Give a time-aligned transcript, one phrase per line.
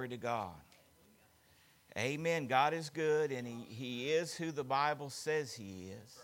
[0.00, 0.54] Glory to God.
[1.94, 2.46] Amen.
[2.46, 6.18] God is good, and he, he is who the Bible says He is.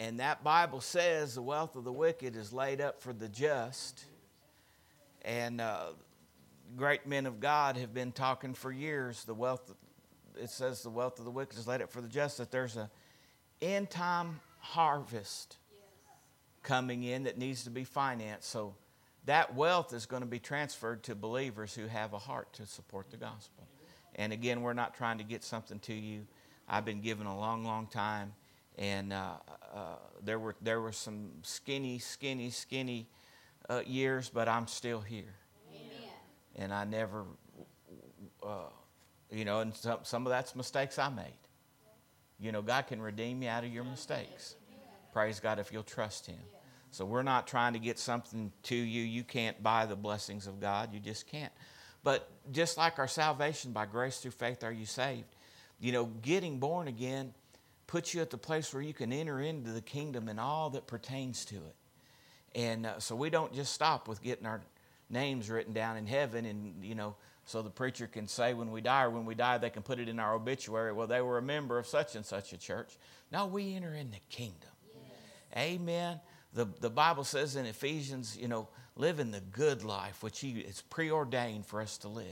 [0.00, 4.06] And that Bible says the wealth of the wicked is laid up for the just.
[5.26, 5.88] And uh,
[6.74, 9.24] great men of God have been talking for years.
[9.24, 9.74] The wealth,
[10.40, 12.78] it says the wealth of the wicked is laid up for the just, that there's
[12.78, 12.90] a
[13.60, 15.58] end time harvest
[16.62, 18.48] coming in that needs to be financed.
[18.48, 18.74] So
[19.26, 23.10] that wealth is going to be transferred to believers who have a heart to support
[23.10, 23.66] the gospel.
[24.16, 26.26] And again, we're not trying to get something to you.
[26.68, 28.32] I've been given a long, long time,
[28.78, 29.34] and uh,
[29.74, 29.78] uh,
[30.22, 33.06] there were there were some skinny, skinny, skinny
[33.68, 35.34] uh, years, but I'm still here.
[35.70, 36.08] Amen.
[36.56, 37.24] And I never,
[38.42, 38.70] uh,
[39.30, 41.32] you know, and some, some of that's mistakes I made.
[42.40, 44.56] You know, God can redeem you out of your mistakes.
[45.12, 46.38] Praise God if you'll trust Him.
[46.94, 49.02] So we're not trying to get something to you.
[49.02, 50.94] You can't buy the blessings of God.
[50.94, 51.52] You just can't.
[52.04, 55.26] But just like our salvation by grace through faith are you saved,
[55.80, 57.34] you know, getting born again
[57.88, 60.86] puts you at the place where you can enter into the kingdom and all that
[60.86, 61.74] pertains to it.
[62.54, 64.60] And uh, so we don't just stop with getting our
[65.10, 68.80] names written down in heaven and, you know, so the preacher can say when we
[68.80, 71.38] die or when we die, they can put it in our obituary, well, they were
[71.38, 72.96] a member of such and such a church.
[73.32, 74.70] No, we enter in the kingdom.
[74.94, 75.58] Yes.
[75.58, 76.20] Amen.
[76.54, 80.80] The, the Bible says in Ephesians, you know, living the good life, which He is
[80.82, 82.26] preordained for us to live.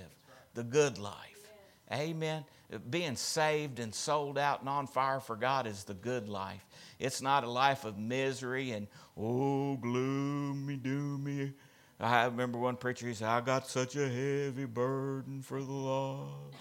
[0.54, 1.50] The good life.
[1.92, 2.44] Amen.
[2.88, 6.64] Being saved and sold out and on fire for God is the good life.
[6.98, 11.52] It's not a life of misery and, oh, gloomy, doomy.
[12.00, 16.56] I remember one preacher, he said, I got such a heavy burden for the lost.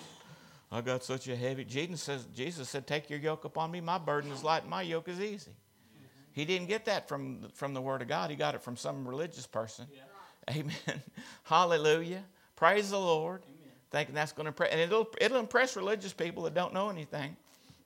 [0.72, 1.66] I got such a heavy.
[1.66, 3.82] Jesus says, Jesus said, Take your yoke upon me.
[3.82, 5.52] My burden is light, my yoke is easy.
[6.34, 9.08] He didn't get that from, from the Word of God, he got it from some
[9.08, 9.88] religious person.
[9.94, 10.02] Yeah.
[10.50, 11.02] Amen.
[11.44, 12.24] Hallelujah.
[12.56, 13.44] Praise the Lord.
[13.44, 13.74] Amen.
[13.92, 17.36] Thinking that's going to impress, and it'll, it'll impress religious people that don't know anything.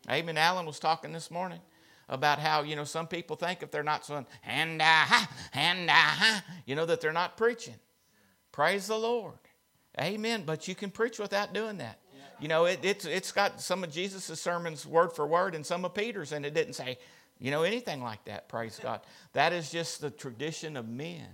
[0.09, 0.37] Amen.
[0.37, 1.59] Alan was talking this morning
[2.07, 6.43] about how, you know, some people think if they're not saying, and ah, and ah,
[6.65, 7.75] you know, that they're not preaching.
[8.51, 9.39] Praise the Lord.
[9.99, 10.43] Amen.
[10.45, 11.99] But you can preach without doing that.
[12.13, 12.21] Yeah.
[12.39, 15.83] You know, it, it's, it's got some of Jesus' sermons word for word and some
[15.83, 16.99] of Peter's, and it didn't say,
[17.39, 19.01] you know, anything like that, praise God.
[19.33, 21.27] That is just the tradition of men.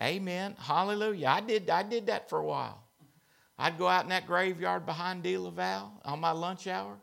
[0.00, 0.56] Amen.
[0.58, 1.28] Hallelujah.
[1.28, 2.82] I did, I did that for a while.
[3.58, 6.96] I'd go out in that graveyard behind De La Val on my lunch hour,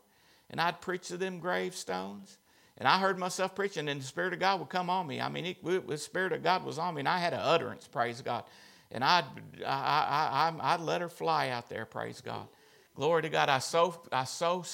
[0.50, 2.38] and I'd preach to them gravestones.
[2.76, 5.20] And I heard myself preaching, and the Spirit of God would come on me.
[5.20, 7.86] I mean, it, the Spirit of God was on me, and I had an utterance,
[7.86, 8.44] praise God.
[8.90, 9.24] And I'd,
[9.64, 12.48] I, I, I'd let her fly out there, praise God.
[12.94, 13.48] Glory to God.
[13.48, 14.64] I so, I so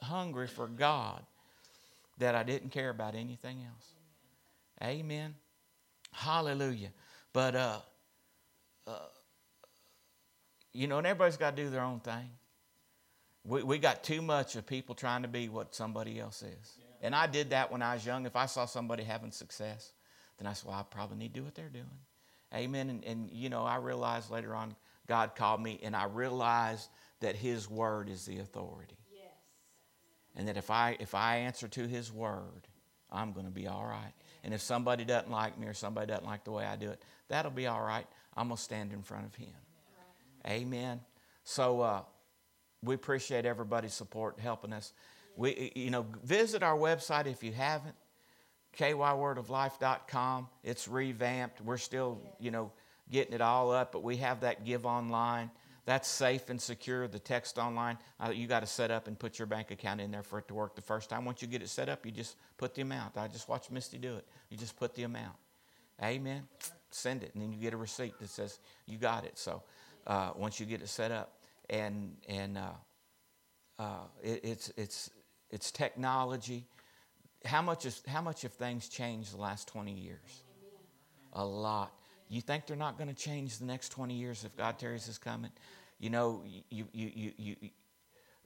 [0.00, 1.22] hungry for God
[2.18, 3.86] that I didn't care about anything else.
[4.82, 5.34] Amen.
[6.12, 6.90] Hallelujah.
[7.32, 7.78] But, uh,
[8.86, 8.98] uh,
[10.72, 12.28] you know, and everybody's got to do their own thing.
[13.44, 16.78] We, we got too much of people trying to be what somebody else is.
[16.78, 16.84] Yeah.
[17.02, 18.26] And I did that when I was young.
[18.26, 19.92] If I saw somebody having success,
[20.38, 21.86] then I said, well, I probably need to do what they're doing.
[22.54, 22.90] Amen.
[22.90, 24.76] And, and, you know, I realized later on,
[25.08, 26.88] God called me, and I realized
[27.20, 29.01] that His Word is the authority
[30.36, 32.68] and that if I if I answer to His word,
[33.10, 34.12] I'm going to be all right.
[34.44, 37.02] And if somebody doesn't like me or somebody doesn't like the way I do it,
[37.28, 38.06] that'll be all right.
[38.36, 39.54] I'm going to stand in front of Him.
[40.46, 41.00] Amen.
[41.44, 42.02] So uh,
[42.82, 44.92] we appreciate everybody's support helping us.
[45.36, 47.94] We you know visit our website if you haven't.
[48.76, 50.48] kywordoflife.com.
[50.64, 51.60] It's revamped.
[51.60, 52.72] We're still you know
[53.10, 55.50] getting it all up, but we have that give online.
[55.84, 57.08] That's safe and secure.
[57.08, 60.12] The text online, uh, you got to set up and put your bank account in
[60.12, 61.24] there for it to work the first time.
[61.24, 63.16] Once you get it set up, you just put the amount.
[63.16, 64.24] I just watched Misty do it.
[64.48, 65.34] You just put the amount.
[66.02, 66.42] Amen.
[66.90, 69.38] Send it, and then you get a receipt that says you got it.
[69.38, 69.62] So
[70.06, 71.38] uh, once you get it set up,
[71.70, 72.70] and and uh,
[73.78, 75.10] uh it, it's it's
[75.50, 76.66] it's technology.
[77.44, 80.42] How much is how much have things changed the last twenty years?
[81.32, 81.92] A lot.
[82.32, 85.18] You think they're not going to change the next 20 years if God tarries is
[85.18, 85.50] coming?
[86.00, 87.56] You know, you, you, you, you,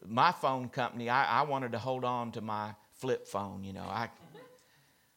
[0.04, 3.62] my phone company, I, I wanted to hold on to my flip phone.
[3.62, 4.08] You know, I,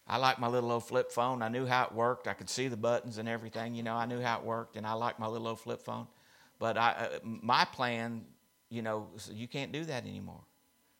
[0.07, 1.41] I like my little old flip phone.
[1.41, 2.27] I knew how it worked.
[2.27, 3.73] I could see the buttons and everything.
[3.73, 6.05] You know, I knew how it worked, and I like my little old flip phone.
[6.59, 8.23] But I, uh, my plan,
[8.69, 10.43] you know, you can't do that anymore.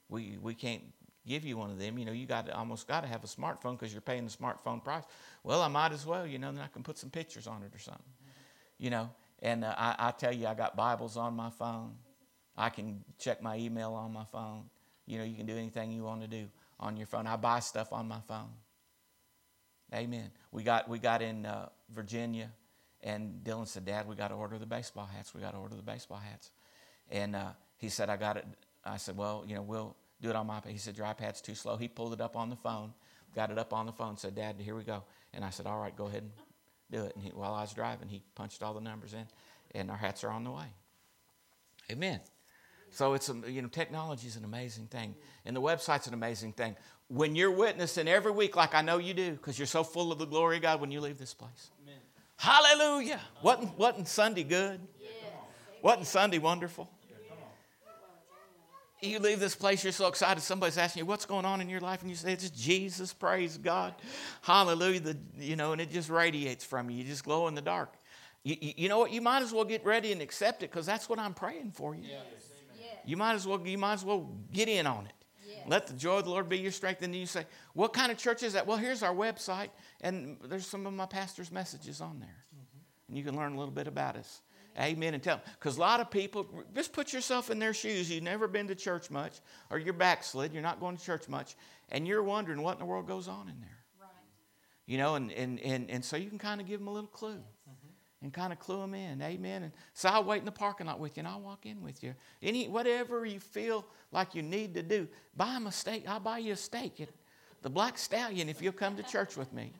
[0.09, 0.81] We, we can't
[1.29, 1.97] give you one of them.
[1.97, 4.83] You know, you got almost got to have a smartphone because you're paying the smartphone
[4.83, 5.03] price.
[5.43, 7.73] Well, I might as well, you know, then I can put some pictures on it
[7.73, 8.03] or something.
[8.77, 9.09] You know,
[9.41, 11.93] and uh, I, I tell you, I got Bibles on my phone.
[12.57, 14.63] I can check my email on my phone.
[15.05, 16.47] You know, you can do anything you want to do
[16.79, 17.27] on your phone.
[17.27, 18.49] I buy stuff on my phone.
[19.93, 20.31] Amen.
[20.51, 22.51] We got we got in uh, Virginia,
[23.01, 25.33] and Dylan said, "Dad, we got to order the baseball hats.
[25.33, 26.51] We got to order the baseball hats."
[27.11, 28.45] And uh, he said, I got it.
[28.85, 30.69] I said, well, you know, we'll do it on my iPad.
[30.69, 31.77] He said, your iPad's too slow.
[31.77, 32.93] He pulled it up on the phone,
[33.35, 35.03] got it up on the phone, said, Dad, here we go.
[35.33, 36.31] And I said, all right, go ahead and
[36.91, 37.15] do it.
[37.15, 39.25] And he, while I was driving, he punched all the numbers in,
[39.73, 40.65] and our hats are on the way.
[41.91, 42.19] Amen.
[42.91, 46.53] So it's a, you know technology is an amazing thing, and the website's an amazing
[46.53, 46.75] thing.
[47.07, 50.19] When you're witnessing every week, like I know you do, because you're so full of
[50.19, 51.69] the glory of God when you leave this place.
[51.83, 51.99] Amen.
[52.37, 53.21] Hallelujah!
[53.43, 54.79] Wasn't wasn't Sunday good?
[54.99, 55.11] Yes.
[55.81, 56.89] Wasn't Sunday wonderful?
[59.01, 60.41] You leave this place, you're so excited.
[60.41, 62.01] Somebody's asking you, What's going on in your life?
[62.01, 63.95] And you say, It's Jesus, praise God.
[64.41, 64.99] Hallelujah.
[64.99, 66.97] The, you know, and it just radiates from you.
[66.97, 67.93] You just glow in the dark.
[68.43, 69.11] You, you, know what?
[69.11, 71.93] You might as well get ready and accept it because that's what I'm praying for
[71.93, 72.03] you.
[72.09, 72.49] Yes.
[73.05, 75.13] You might as well you might as well get in on it.
[75.47, 75.63] Yes.
[75.67, 77.01] Let the joy of the Lord be your strength.
[77.01, 78.67] And then you say, What kind of church is that?
[78.67, 79.69] Well, here's our website,
[80.01, 82.29] and there's some of my pastor's messages on there.
[82.55, 82.79] Mm-hmm.
[83.07, 84.41] And you can learn a little bit about us.
[84.77, 85.13] Amen.
[85.13, 88.09] And tell Because a lot of people, just put yourself in their shoes.
[88.09, 89.39] You've never been to church much,
[89.69, 91.55] or you're backslid, you're not going to church much,
[91.89, 93.77] and you're wondering what in the world goes on in there.
[93.99, 94.09] Right.
[94.85, 97.09] You know, and, and, and, and so you can kind of give them a little
[97.09, 97.31] clue.
[97.31, 97.87] Mm-hmm.
[98.21, 99.63] And kind of clue them in, amen.
[99.63, 102.03] And so I'll wait in the parking lot with you, and I'll walk in with
[102.03, 102.13] you.
[102.41, 105.07] Any whatever you feel like you need to do,
[105.37, 106.03] buy them a steak.
[106.05, 107.07] I'll buy you a steak,
[107.61, 109.71] the Black Stallion, if you'll come to church with me.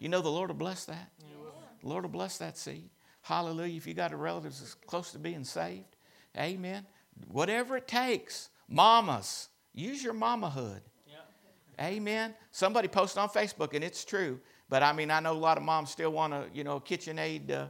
[0.00, 1.12] You know the Lord will bless that.
[1.80, 2.90] The Lord will bless that seed.
[3.26, 3.76] Hallelujah.
[3.76, 5.96] If you got a relative that's close to being saved,
[6.38, 6.86] amen.
[7.26, 10.80] Whatever it takes, mamas, use your mamahood.
[11.80, 12.34] Amen.
[12.52, 14.38] Somebody posted on Facebook, and it's true.
[14.68, 16.80] But I mean, I know a lot of moms still want a, you know, a
[16.80, 17.66] KitchenAid, uh,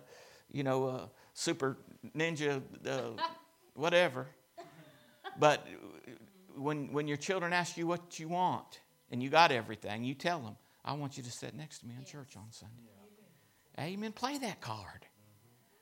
[0.52, 1.78] you know, uh, super
[2.14, 3.22] ninja, uh,
[3.74, 4.26] whatever.
[5.38, 5.66] But
[6.54, 8.80] when, when your children ask you what you want
[9.10, 11.94] and you got everything, you tell them, I want you to sit next to me
[11.98, 12.74] in church on Sunday.
[13.78, 14.12] Amen.
[14.12, 15.06] Play that card.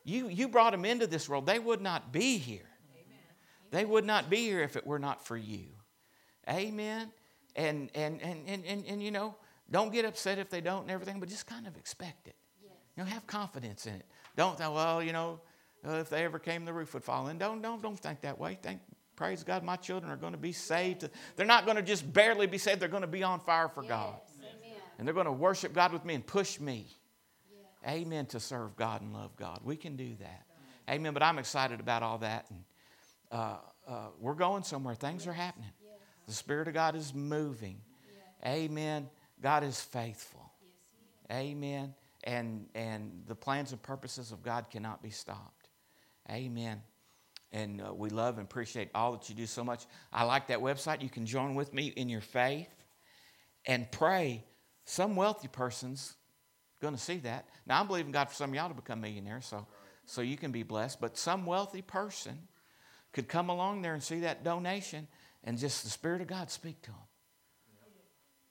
[0.04, 1.46] You, you brought them into this world.
[1.46, 2.68] They would not be here.
[2.94, 3.18] Amen.
[3.70, 5.64] They would not be here if it were not for you.
[6.48, 7.10] Amen.
[7.56, 9.34] And, and, and, and, and, and you know,
[9.70, 12.36] don't get upset if they don't and everything, but just kind of expect it.
[12.62, 12.72] Yes.
[12.96, 14.04] You know, have confidence in it.
[14.36, 15.40] Don't think, well, you know,
[15.86, 17.38] uh, if they ever came, the roof would fall in.
[17.38, 18.58] Don't, don't, don't think that way.
[18.60, 18.80] Think,
[19.16, 21.08] praise God, my children are going to be saved.
[21.36, 22.80] They're not going to just barely be saved.
[22.80, 23.90] They're going to be on fire for yes.
[23.90, 24.14] God.
[24.38, 24.78] Amen.
[24.98, 26.88] And they're going to worship God with me and push me
[27.86, 28.26] Amen.
[28.26, 29.60] To serve God and love God.
[29.62, 30.46] We can do that.
[30.88, 31.14] Amen.
[31.14, 32.46] But I'm excited about all that.
[32.50, 32.64] And
[33.30, 34.94] uh, uh, we're going somewhere.
[34.94, 35.70] Things are happening.
[36.26, 37.80] The Spirit of God is moving.
[38.46, 39.08] Amen.
[39.42, 40.52] God is faithful.
[41.30, 41.94] Amen.
[42.24, 45.68] And, and the plans and purposes of God cannot be stopped.
[46.30, 46.82] Amen.
[47.52, 49.84] And uh, we love and appreciate all that you do so much.
[50.12, 51.02] I like that website.
[51.02, 52.68] You can join with me in your faith
[53.66, 54.44] and pray.
[54.86, 56.14] Some wealthy persons
[56.84, 57.46] going to see that.
[57.66, 59.66] Now, I'm believing God for some of y'all to become millionaires, so,
[60.04, 61.00] so you can be blessed.
[61.00, 62.38] But some wealthy person
[63.12, 65.08] could come along there and see that donation
[65.42, 67.00] and just the Spirit of God speak to them.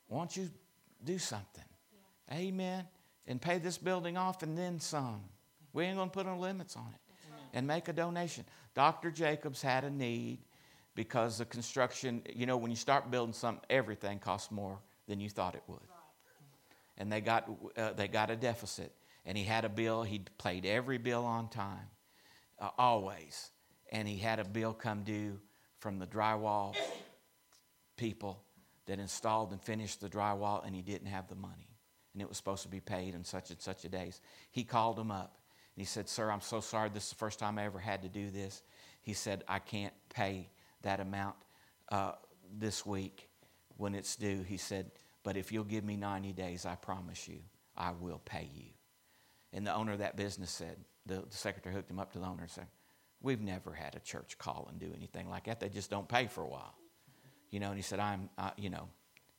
[0.09, 0.49] Won't you
[1.03, 1.63] do something?
[2.31, 2.85] Amen.
[3.27, 5.21] And pay this building off and then some.
[5.73, 6.99] We ain't going to put no limits on it.
[7.53, 8.45] And make a donation.
[8.73, 9.11] Dr.
[9.11, 10.39] Jacobs had a need
[10.95, 15.29] because the construction, you know, when you start building something, everything costs more than you
[15.29, 15.79] thought it would
[16.97, 18.93] and they got, uh, they got a deficit.
[19.25, 21.87] And he had a bill, he paid every bill on time,
[22.59, 23.51] uh, always.
[23.91, 25.39] And he had a bill come due
[25.79, 26.75] from the drywall
[27.95, 28.43] people
[28.85, 31.69] that installed and finished the drywall, and he didn't have the money.
[32.13, 34.21] And it was supposed to be paid in such and such a days.
[34.51, 35.37] He called him up
[35.75, 36.89] and he said, Sir, I'm so sorry.
[36.93, 38.61] This is the first time I ever had to do this.
[39.01, 40.49] He said, I can't pay
[40.83, 41.35] that amount
[41.91, 42.13] uh,
[42.55, 43.29] this week
[43.77, 44.43] when it's due.
[44.43, 44.91] He said,
[45.23, 47.39] but if you'll give me 90 days, I promise you,
[47.75, 48.65] I will pay you.
[49.53, 52.25] And the owner of that business said, the, the secretary hooked him up to the
[52.25, 52.67] owner and said,
[53.21, 55.61] We've never had a church call and do anything like that.
[55.61, 56.75] They just don't pay for a while.
[57.51, 58.89] You know, and he said, I'm, you know,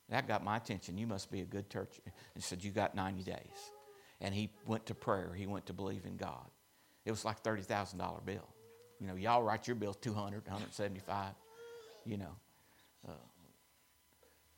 [0.09, 0.97] that got my attention.
[0.97, 1.99] You must be a good church.
[2.03, 3.71] And he said, You got 90 days.
[4.21, 5.33] And he went to prayer.
[5.35, 6.49] He went to believe in God.
[7.05, 8.47] It was like $30,000 bill.
[8.99, 11.33] You know, y'all write your bill 200, 175,
[12.05, 12.35] you know.
[13.07, 13.11] Uh,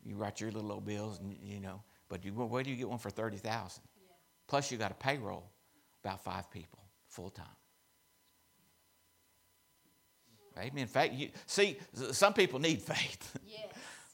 [0.07, 1.81] you write your little old bills, and you know.
[2.07, 3.83] But you, where do you get one for thirty thousand?
[3.97, 4.13] Yeah.
[4.47, 5.51] Plus, you got a payroll,
[6.03, 7.45] about five people full time.
[10.57, 10.87] Amen.
[10.87, 11.11] Faith.
[11.13, 11.77] You, see,
[12.11, 13.37] some people need faith.
[13.47, 13.65] Yes.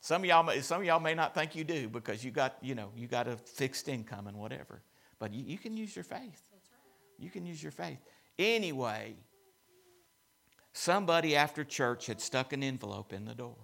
[0.02, 2.76] some of y'all, some of y'all may not think you do because you got, you
[2.76, 4.82] know, you got a fixed income and whatever.
[5.20, 6.20] But you, you can use your faith.
[6.52, 6.62] Right.
[7.18, 8.00] You can use your faith.
[8.38, 9.16] Anyway,
[10.74, 13.56] somebody after church had stuck an envelope in the door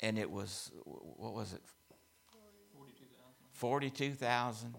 [0.00, 1.62] and it was what was it
[3.52, 4.76] 42,000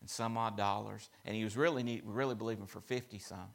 [0.00, 3.50] and some odd dollars and he was really need, really believing for 50 some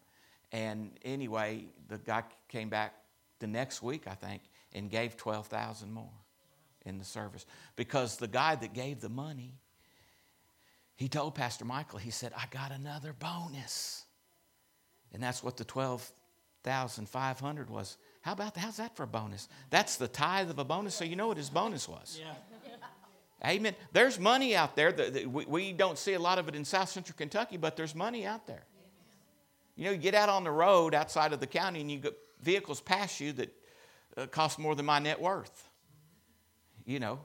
[0.51, 2.93] And anyway, the guy came back
[3.39, 4.43] the next week, I think,
[4.73, 6.09] and gave 12,000 more
[6.85, 7.45] in the service.
[7.75, 9.55] Because the guy that gave the money,
[10.95, 14.05] he told Pastor Michael, he said, I got another bonus.
[15.13, 17.97] And that's what the 12,500 was.
[18.21, 18.61] How about that?
[18.61, 19.49] How's that for a bonus?
[19.69, 22.19] That's the tithe of a bonus, so you know what his bonus was.
[22.21, 22.33] Yeah.
[23.43, 23.73] Amen.
[23.91, 24.91] There's money out there.
[24.91, 27.95] That, we, we don't see a lot of it in South Central Kentucky, but there's
[27.95, 28.63] money out there.
[29.75, 32.15] You know, you get out on the road outside of the county and you get
[32.41, 33.53] vehicles pass you that
[34.15, 35.69] uh, cost more than my net worth.
[36.85, 37.19] You know,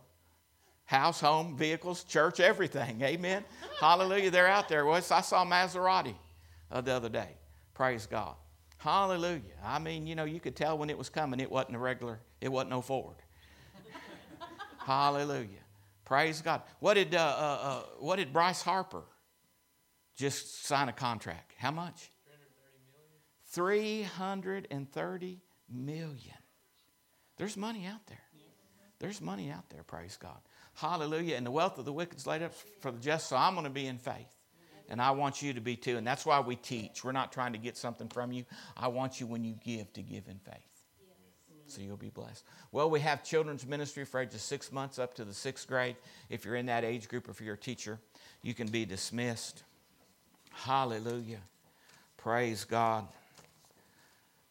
[0.86, 3.02] house, home, vehicles, church, everything.
[3.02, 3.44] Amen.
[3.80, 4.30] Hallelujah.
[4.30, 4.86] They're out there.
[4.86, 6.14] Well, I saw Maserati
[6.70, 7.28] uh, the other day.
[7.74, 8.36] Praise God.
[8.86, 9.40] Hallelujah.
[9.64, 12.20] I mean, you know, you could tell when it was coming, it wasn't a regular,
[12.40, 13.16] it wasn't no Ford.
[14.78, 15.48] Hallelujah.
[16.04, 16.62] Praise God.
[16.78, 19.02] What did, uh, uh, uh, what did Bryce Harper
[20.14, 21.54] just sign a contract?
[21.58, 22.12] How much?
[23.50, 26.36] 330 million.
[27.38, 28.22] There's money out there.
[29.00, 30.38] There's money out there, praise God.
[30.74, 31.34] Hallelujah.
[31.34, 33.64] And the wealth of the wicked is laid up for the just, so I'm going
[33.64, 34.35] to be in faith.
[34.88, 35.96] And I want you to be too.
[35.96, 37.04] And that's why we teach.
[37.04, 38.44] We're not trying to get something from you.
[38.76, 40.62] I want you, when you give, to give in faith.
[41.68, 42.44] So you'll be blessed.
[42.70, 45.96] Well, we have children's ministry for ages six months up to the sixth grade.
[46.30, 47.98] If you're in that age group, if you're a teacher,
[48.42, 49.64] you can be dismissed.
[50.52, 51.40] Hallelujah.
[52.16, 53.08] Praise God.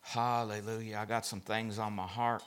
[0.02, 0.98] Hallelujah.
[1.02, 2.44] I got some things on my heart.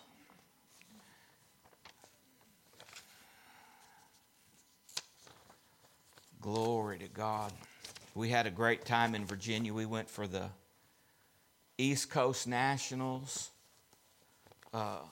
[6.40, 7.52] Glory to God.
[8.18, 9.72] We had a great time in Virginia.
[9.72, 10.50] We went for the
[11.78, 13.50] East Coast Nationals
[14.74, 15.02] uh,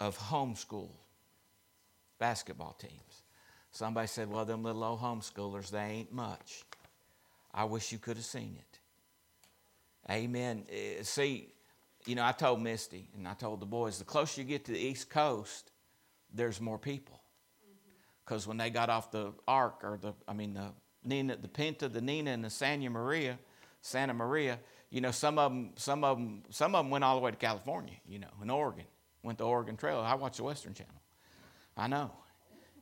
[0.00, 0.90] of homeschool
[2.18, 3.22] basketball teams.
[3.70, 6.64] Somebody said, Well, them little old homeschoolers, they ain't much.
[7.54, 8.80] I wish you could have seen it.
[10.10, 10.64] Amen.
[10.68, 11.52] Eh, see,
[12.04, 14.72] you know, I told Misty and I told the boys, the closer you get to
[14.72, 15.70] the East Coast,
[16.34, 17.20] there's more people.
[18.24, 18.50] Because mm-hmm.
[18.50, 20.72] when they got off the Ark, or the, I mean, the
[21.06, 23.38] Nina, the Pinta, the Nina, and the Santa Maria,
[23.80, 24.58] Santa Maria,
[24.90, 27.30] you know, some of them, some of them, some of them went all the way
[27.30, 28.84] to California, you know, in Oregon,
[29.22, 30.00] went the Oregon Trail.
[30.00, 30.92] I watch the Western Channel.
[31.76, 32.10] I know.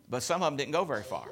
[0.08, 1.26] But some of them didn't go very far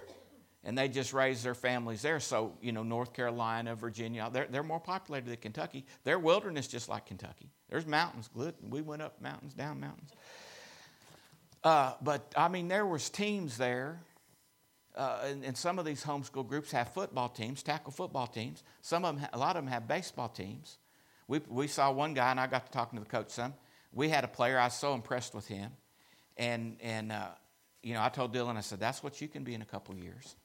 [0.65, 2.21] and they just raised their families there.
[2.21, 5.85] So, you know, North Carolina, Virginia, they're, they're more populated than Kentucky.
[6.05, 7.51] They're wilderness just like Kentucky.
[7.69, 8.31] There's mountains.
[8.69, 10.11] We went up mountains, down mountains.
[11.65, 14.01] Uh, but, I mean, there was teams there.
[14.95, 18.63] Uh, and, and, some of these homeschool groups have football teams, tackle football teams.
[18.83, 20.77] Some of them, a lot of them have baseball teams.
[21.29, 23.55] We, we saw one guy, and I got to talking to the coach some.
[23.95, 25.71] We had a player, I was so impressed with him.
[26.37, 27.29] And, and uh,
[27.83, 29.95] you know, I told Dylan, I said, that's what you can be in a couple
[29.95, 30.37] years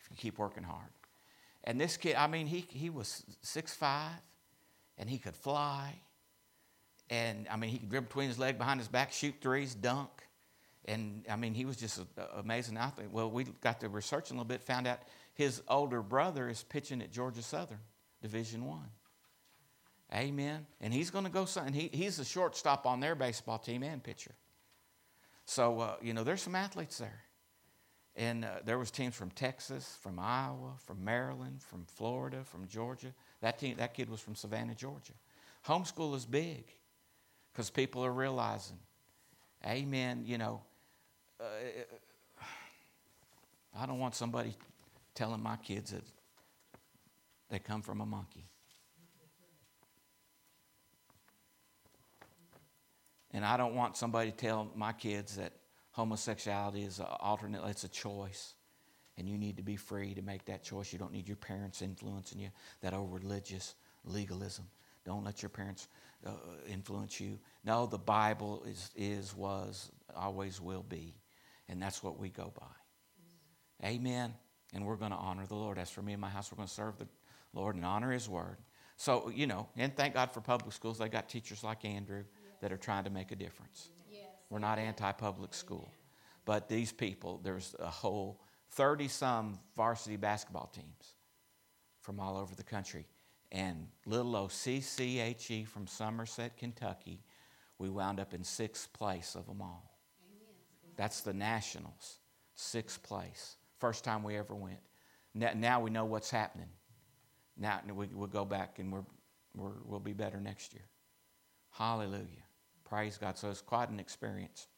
[0.00, 0.90] if you keep working hard.
[1.64, 4.18] And this kid, I mean, he, he was six five,
[4.98, 5.94] and he could fly.
[7.08, 10.10] And I mean, he could dribble between his leg, behind his back, shoot threes, dunk.
[10.86, 13.10] And I mean, he was just an amazing athlete.
[13.10, 15.00] Well, we got to researching a little bit, found out
[15.34, 17.78] his older brother is pitching at Georgia Southern,
[18.20, 18.88] Division One.
[20.14, 20.66] Amen.
[20.80, 21.46] And he's going to go.
[21.56, 24.34] And he, he's a shortstop on their baseball team and pitcher.
[25.44, 27.22] So uh, you know, there's some athletes there.
[28.14, 33.14] And uh, there was teams from Texas, from Iowa, from Maryland, from Florida, from Georgia.
[33.40, 35.14] That, team, that kid was from Savannah, Georgia.
[35.66, 36.64] Homeschool is big
[37.52, 38.78] because people are realizing,
[39.66, 40.60] amen, you know,
[41.42, 42.44] uh,
[43.78, 44.54] I don't want somebody
[45.14, 46.02] telling my kids that
[47.50, 48.46] they come from a monkey.
[53.34, 55.52] And I don't want somebody to tell my kids that
[55.92, 58.54] homosexuality is an alternate, it's a choice.
[59.16, 60.92] And you need to be free to make that choice.
[60.92, 62.48] You don't need your parents influencing you,
[62.80, 64.66] that old religious legalism.
[65.04, 65.88] Don't let your parents
[66.26, 66.30] uh,
[66.68, 67.38] influence you.
[67.64, 71.14] No, the Bible is, is, was, always will be.
[71.68, 73.88] And that's what we go by.
[73.88, 74.34] Amen.
[74.74, 75.78] And we're going to honor the Lord.
[75.78, 77.08] As for me and my house, we're going to serve the
[77.52, 78.56] Lord and honor His word.
[78.96, 80.98] So, you know, and thank God for public schools.
[80.98, 82.24] They got teachers like Andrew
[82.60, 83.90] that are trying to make a difference.
[84.48, 85.92] We're not anti public school.
[86.44, 88.40] But these people, there's a whole
[88.70, 91.14] 30 some varsity basketball teams
[92.00, 93.06] from all over the country.
[93.50, 97.22] And little OCCHE from Somerset, Kentucky,
[97.78, 99.91] we wound up in sixth place of them all.
[101.02, 102.20] That's the Nationals,
[102.54, 103.56] sixth place.
[103.80, 104.78] First time we ever went.
[105.34, 106.68] Now we know what's happening.
[107.58, 109.02] Now we, will go back and we're,
[109.56, 110.84] we're, we'll be better next year.
[111.72, 112.46] Hallelujah.
[112.84, 113.36] Praise God.
[113.36, 114.68] So it's quite an experience.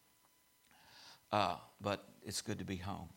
[1.31, 3.11] Uh, but it's good to be home.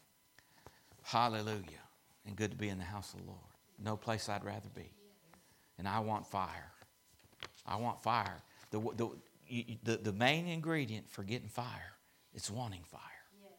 [1.03, 1.85] Hallelujah.
[2.25, 3.39] And good to be in the house of the Lord.
[3.81, 4.91] No place I'd rather be.
[5.77, 6.73] and I want fire.
[7.65, 8.43] I want fire.
[8.71, 9.09] The, the,
[9.85, 11.93] the, the main ingredient for getting fire
[12.37, 13.01] is wanting fire.
[13.41, 13.51] Yes.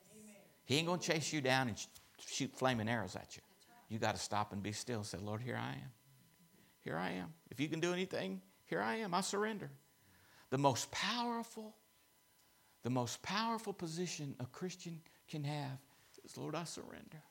[0.65, 1.77] He ain't going to chase you down and
[2.25, 3.43] shoot flaming arrows at you.
[3.89, 5.91] You got to stop and be still and say, Lord, here I am.
[6.81, 7.35] Here I am.
[7.51, 9.15] If you can do anything, here I am.
[9.15, 9.71] I surrender.
[10.51, 11.75] The most powerful,
[12.83, 15.79] the most powerful position a Christian can have
[16.25, 17.23] is, Lord, I surrender.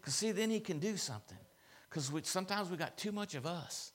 [0.00, 1.38] Because see, then he can do something.
[1.88, 3.92] Because sometimes we got too much of us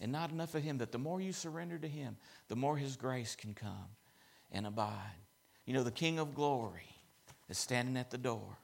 [0.00, 0.78] and not enough of him.
[0.78, 2.16] That the more you surrender to him,
[2.48, 3.88] the more his grace can come
[4.52, 5.21] and abide.
[5.64, 6.88] You know, the King of glory
[7.48, 8.58] is standing at the door,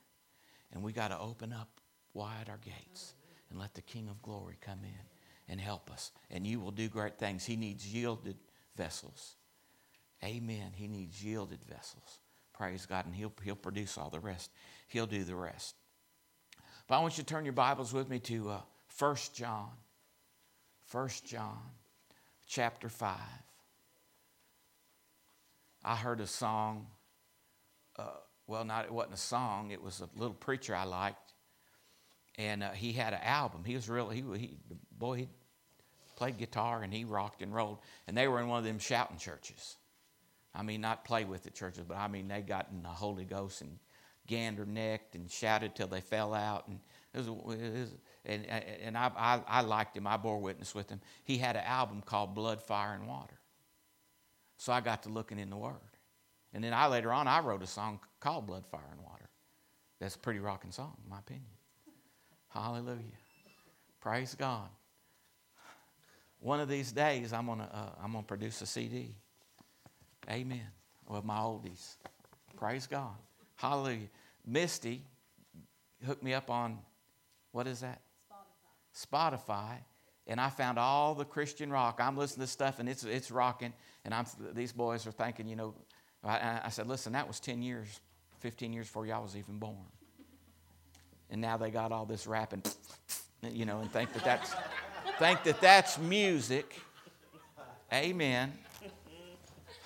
[0.72, 1.68] and we got to open up
[2.14, 3.14] wide our gates
[3.50, 6.10] and let the King of glory come in and help us.
[6.30, 7.44] And you will do great things.
[7.44, 8.36] He needs yielded
[8.76, 9.36] vessels.
[10.24, 10.72] Amen.
[10.74, 12.18] He needs yielded vessels.
[12.52, 13.06] Praise God.
[13.06, 14.50] And he'll, he'll produce all the rest.
[14.88, 15.76] He'll do the rest.
[16.86, 18.60] But I want you to turn your Bibles with me to uh,
[18.98, 19.68] 1 John.
[20.90, 21.58] 1 John
[22.46, 23.16] chapter 5.
[25.88, 26.86] I heard a song.
[27.98, 28.10] Uh,
[28.46, 29.70] well, not it wasn't a song.
[29.70, 31.32] It was a little preacher I liked,
[32.36, 33.64] and uh, he had an album.
[33.64, 34.56] He was really he, he
[34.98, 35.28] boy he
[36.14, 37.78] played guitar and he rocked and rolled.
[38.06, 39.76] And they were in one of them shouting churches.
[40.54, 43.24] I mean, not play with the churches, but I mean they got in the Holy
[43.24, 43.78] Ghost and
[44.26, 46.68] gander necked and shouted till they fell out.
[46.68, 46.80] And
[47.14, 47.94] it was, it was
[48.26, 50.06] and, and I, I, I liked him.
[50.06, 51.00] I bore witness with him.
[51.24, 53.37] He had an album called Blood, Fire, and Water.
[54.58, 55.74] So I got to looking in the Word.
[56.52, 59.28] And then I later on I wrote a song called Blood, Fire, and Water.
[60.00, 61.46] That's a pretty rocking song, in my opinion.
[62.48, 63.18] Hallelujah.
[64.00, 64.68] Praise God.
[66.40, 69.14] One of these days I'm gonna uh, I'm gonna produce a CD.
[70.30, 70.66] Amen.
[71.08, 71.96] Of my oldies.
[72.56, 73.16] Praise God.
[73.56, 74.08] Hallelujah.
[74.46, 75.02] Misty
[76.04, 76.78] hooked me up on
[77.52, 78.00] what is that?
[78.94, 79.78] Spotify,
[80.28, 81.98] and I found all the Christian rock.
[82.00, 83.72] I'm listening to stuff, and it's it's rocking.
[84.04, 85.74] And I'm these boys are thinking, you know,
[86.22, 88.00] I, I said, listen, that was 10 years,
[88.40, 89.76] 15 years before y'all was even born.
[91.30, 92.62] And now they got all this rapping,
[93.42, 94.54] you know, and think that that's
[95.18, 96.80] think that that's music.
[97.92, 98.52] Amen.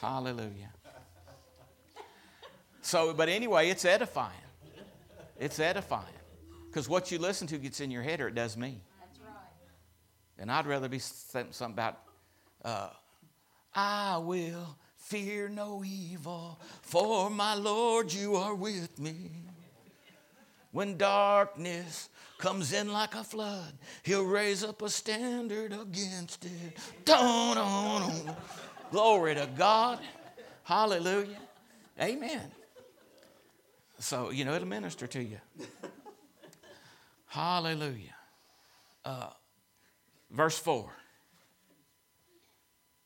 [0.00, 0.70] Hallelujah.
[2.80, 4.32] So, but anyway, it's edifying.
[5.38, 6.06] It's edifying.
[6.66, 8.80] Because what you listen to gets in your head or it does me.
[10.42, 12.00] And I'd rather be saying something about,
[12.64, 12.88] uh,
[13.72, 19.30] I will fear no evil, for my Lord, you are with me.
[20.72, 26.76] When darkness comes in like a flood, he'll raise up a standard against it.
[27.04, 28.36] Dun, dun, dun.
[28.90, 30.00] Glory to God.
[30.64, 31.38] Hallelujah.
[32.00, 32.50] Amen.
[34.00, 35.38] So, you know, it'll minister to you.
[37.26, 38.16] Hallelujah.
[39.04, 39.28] Uh,
[40.32, 40.90] Verse 4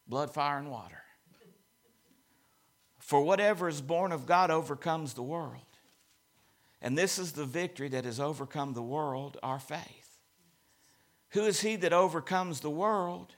[0.09, 1.03] blood, fire, and water.
[3.01, 5.63] For whatever is born of God overcomes the world.
[6.81, 10.19] And this is the victory that has overcome the world, our faith.
[11.31, 13.35] Who is he that overcomes the world?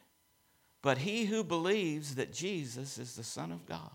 [0.82, 3.90] But he who believes that Jesus is the Son of God.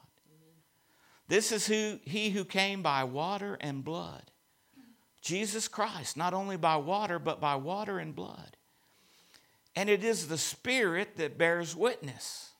[1.27, 4.31] This is who, he who came by water and blood.
[5.21, 8.57] Jesus Christ, not only by water, but by water and blood.
[9.75, 12.51] And it is the Spirit that bears witness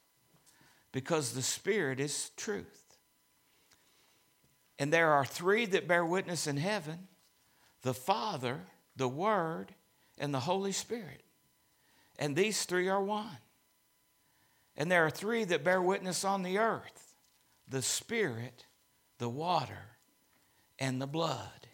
[0.92, 2.84] because the Spirit is truth.
[4.80, 7.08] And there are three that bear witness in heaven
[7.84, 8.62] the Father,
[8.96, 9.76] the Word,
[10.18, 11.22] and the Holy Spirit.
[12.18, 13.38] And these three are one.
[14.78, 17.16] And there are three that bear witness on the earth
[17.68, 18.66] the Spirit,
[19.18, 19.98] the water,
[20.80, 21.68] and the blood.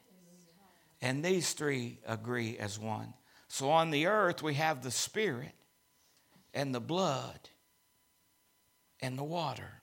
[1.01, 3.13] And these three agree as one.
[3.49, 5.51] So on the earth, we have the Spirit
[6.53, 7.49] and the blood
[9.01, 9.81] and the water.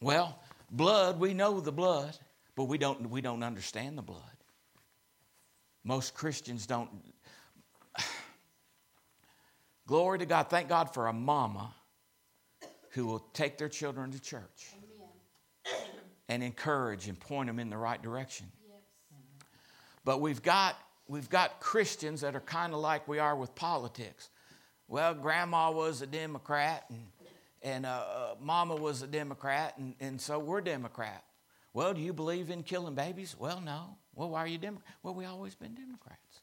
[0.00, 0.38] Well,
[0.70, 2.16] blood, we know the blood,
[2.54, 4.20] but we don't, we don't understand the blood.
[5.84, 6.90] Most Christians don't.
[9.86, 10.50] Glory to God.
[10.50, 11.74] Thank God for a mama
[12.90, 15.90] who will take their children to church Amen.
[16.28, 18.46] and encourage and point them in the right direction.
[18.66, 18.80] Yes.
[20.04, 20.76] But we've got
[21.08, 24.30] we've got Christians that are kind of like we are with politics.
[24.88, 27.06] Well, grandma was a Democrat and,
[27.62, 31.24] and uh, uh, mama was a Democrat, and, and so we're Democrat.
[31.72, 33.34] Well, do you believe in killing babies?
[33.38, 33.96] Well, no.
[34.14, 34.94] Well, why are you Democrat?
[35.02, 36.40] Well, we always been Democrats.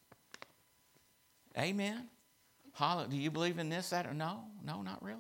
[1.58, 2.08] Amen.
[2.74, 4.42] Holla, do you believe in this, that, or no?
[4.66, 5.20] No, not really.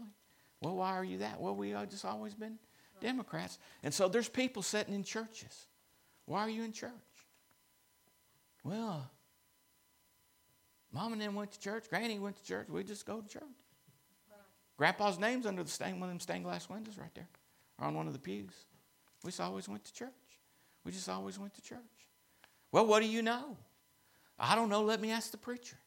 [0.61, 1.39] Well, why are you that?
[1.39, 2.57] Well, we just always been
[2.99, 3.59] Democrats.
[3.83, 5.67] And so there's people sitting in churches.
[6.25, 6.91] Why are you in church?
[8.63, 9.09] Well,
[10.93, 11.89] Mom and them went to church.
[11.89, 12.69] Granny went to church.
[12.69, 13.43] We just go to church.
[14.77, 17.27] Grandpa's name's under the stain, one of them stained glass windows right there,
[17.79, 18.65] or on one of the pews.
[19.23, 20.09] We just always went to church.
[20.83, 21.79] We just always went to church.
[22.71, 23.55] Well, what do you know?
[24.37, 24.81] I don't know.
[24.81, 25.77] Let me ask the preacher.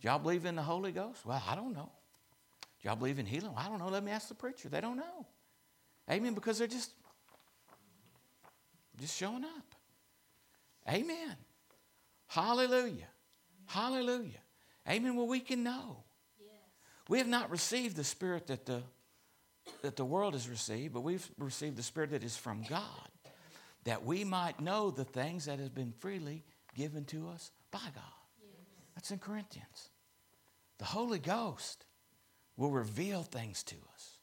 [0.00, 1.24] Do y'all believe in the Holy Ghost?
[1.24, 1.90] Well, I don't know.
[2.80, 3.52] Do y'all believe in healing?
[3.54, 3.88] Well, I don't know.
[3.88, 4.68] Let me ask the preacher.
[4.68, 5.26] They don't know.
[6.10, 6.34] Amen.
[6.34, 6.92] Because they're just
[9.00, 9.74] just showing up.
[10.88, 11.36] Amen.
[12.28, 13.08] Hallelujah.
[13.66, 14.40] Hallelujah.
[14.88, 15.16] Amen.
[15.16, 16.04] Well, we can know.
[17.08, 18.82] We have not received the spirit that the
[19.82, 23.08] that the world has received, but we've received the spirit that is from God,
[23.84, 28.04] that we might know the things that have been freely given to us by God.
[28.94, 29.90] That's in Corinthians.
[30.78, 31.84] The Holy Ghost
[32.56, 34.18] will reveal things to us.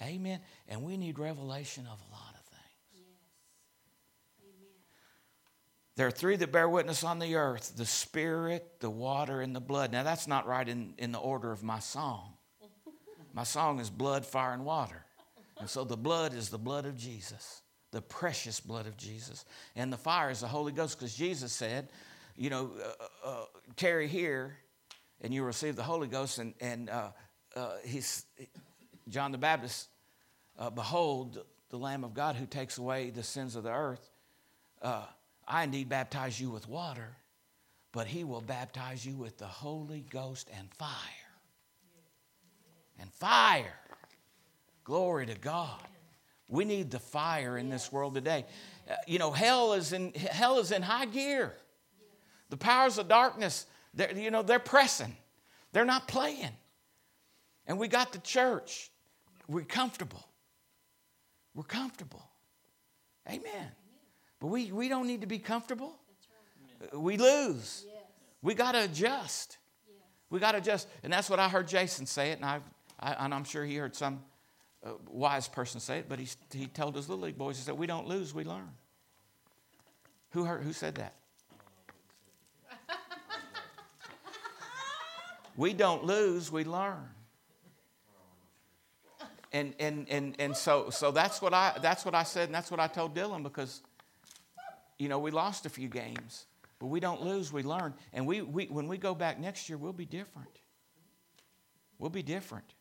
[0.00, 0.40] Amen.
[0.68, 3.04] And we need revelation of a lot of things.
[5.96, 9.60] There are three that bear witness on the earth the Spirit, the water, and the
[9.60, 9.92] blood.
[9.92, 12.34] Now, that's not right in, in the order of my song.
[13.34, 15.04] My song is blood, fire, and water.
[15.58, 19.44] And so the blood is the blood of Jesus, the precious blood of Jesus.
[19.76, 21.88] And the fire is the Holy Ghost because Jesus said,
[22.36, 23.44] you know, uh, uh,
[23.76, 24.56] tarry here
[25.20, 26.38] and you receive the Holy Ghost.
[26.38, 27.10] And, and uh,
[27.54, 28.24] uh he's,
[29.08, 29.88] John the Baptist,
[30.58, 34.10] uh, behold the Lamb of God who takes away the sins of the earth.
[35.46, 37.16] Uh, I indeed baptize you with water,
[37.92, 40.88] but he will baptize you with the Holy Ghost and fire.
[42.98, 43.74] And fire.
[44.84, 45.80] Glory to God.
[46.48, 48.44] We need the fire in this world today.
[49.06, 51.54] you know, hell is in hell is in high gear.
[52.50, 55.16] The powers of darkness, they're, you know, they're pressing.
[55.72, 56.50] They're not playing.
[57.66, 58.90] And we got the church.
[59.48, 60.22] We're comfortable.
[61.54, 62.22] We're comfortable.
[63.28, 63.72] Amen.
[64.42, 65.94] But we, we don't need to be comfortable.
[66.92, 67.86] We lose.
[68.42, 69.58] We got to adjust.
[70.30, 70.88] We got to adjust.
[71.04, 72.58] And that's what I heard Jason say it, and, I,
[72.98, 74.20] I, and I'm sure he heard some
[74.84, 77.78] uh, wise person say it, but he, he told his little league boys, he said,
[77.78, 78.68] We don't lose, we learn.
[80.30, 81.14] Who, heard, who said that?
[85.56, 87.10] We don't lose, we learn.
[89.52, 92.70] And, and, and, and so, so that's, what I, that's what I said, and that's
[92.70, 93.82] what I told Dylan because,
[95.02, 96.46] you know, we lost a few games,
[96.78, 97.92] but we don't lose, we learn.
[98.12, 100.60] And we, we, when we go back next year, we'll be different.
[101.98, 102.74] We'll be different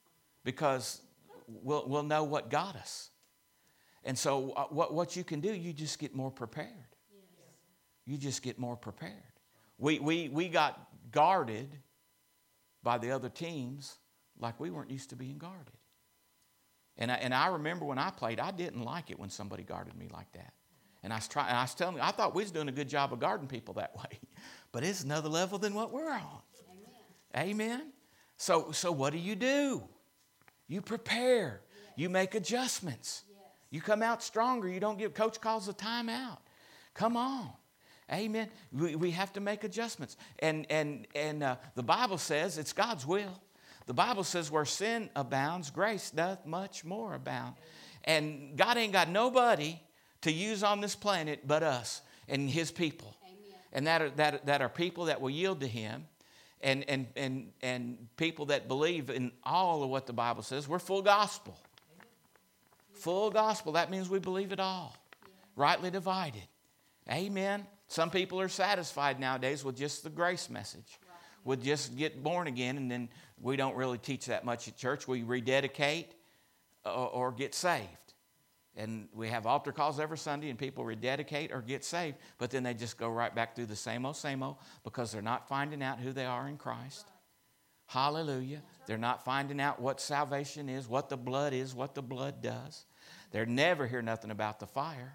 [0.44, 1.02] because
[1.48, 3.10] we'll, we'll know what got us.
[4.04, 6.70] And so, uh, what, what you can do, you just get more prepared.
[8.06, 9.14] You just get more prepared.
[9.80, 10.80] We, we, we got
[11.12, 11.70] guarded
[12.84, 13.96] by the other teams
[14.40, 15.74] like we weren't used to being guarded.
[16.98, 19.96] And I, and I remember when I played, I didn't like it when somebody guarded
[19.96, 20.54] me like that.
[21.04, 22.88] And I was trying, I was telling you, I thought we was doing a good
[22.88, 24.20] job of guarding people that way.
[24.72, 26.42] But it's another level than what we're on.
[27.36, 27.50] Amen.
[27.50, 27.94] Amen.
[28.38, 29.84] So, so what do you do?
[30.68, 31.62] You prepare.
[31.62, 31.94] Yes.
[31.96, 33.24] You make adjustments.
[33.30, 33.40] Yes.
[33.72, 34.68] You come out stronger.
[34.68, 36.38] You don't give, coach calls a timeout.
[36.94, 37.50] Come on.
[38.12, 38.50] Amen.
[38.72, 40.18] We, we have to make adjustments.
[40.40, 43.42] And, and, and uh, the Bible says it's God's will.
[43.88, 47.56] The Bible says where sin abounds, grace doth much more abound.
[48.04, 49.80] And God ain't got nobody
[50.22, 53.16] to use on this planet but us and His people.
[53.24, 53.60] Amen.
[53.74, 56.06] And that are, that, that are people that will yield to Him
[56.62, 60.68] and, and, and, and people that believe in all of what the Bible says.
[60.68, 61.58] We're full gospel.
[62.94, 63.74] Full gospel.
[63.74, 64.96] That means we believe it all.
[65.56, 66.44] Rightly divided.
[67.10, 67.66] Amen.
[67.88, 71.18] Some people are satisfied nowadays with just the grace message, right.
[71.44, 73.10] with just get born again, and then
[73.42, 75.08] we don't really teach that much at church.
[75.08, 76.14] We rededicate
[76.86, 77.88] or, uh, or get saved.
[78.82, 82.64] And we have altar calls every Sunday, and people rededicate or get saved, but then
[82.64, 85.84] they just go right back through the same old, same old because they're not finding
[85.84, 87.06] out who they are in Christ.
[87.86, 88.64] Hallelujah.
[88.88, 92.86] They're not finding out what salvation is, what the blood is, what the blood does.
[93.30, 95.14] They're never hear nothing about the fire.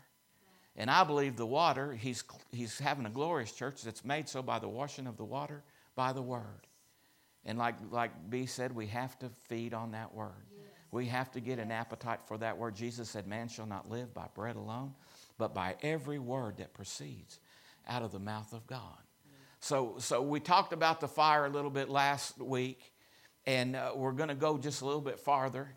[0.77, 4.61] And I believe the water, he's, he's having a glorious church that's made so by
[4.61, 5.65] the washing of the water
[5.97, 6.69] by the word.
[7.45, 10.47] And like, like B said, we have to feed on that word.
[10.91, 12.75] We have to get an appetite for that word.
[12.75, 14.95] Jesus said, Man shall not live by bread alone,
[15.39, 17.41] but by every word that proceeds
[17.89, 18.99] out of the mouth of God.
[19.61, 22.93] So, so we talked about the fire a little bit last week,
[23.47, 25.69] and uh, we're going to go just a little bit farther.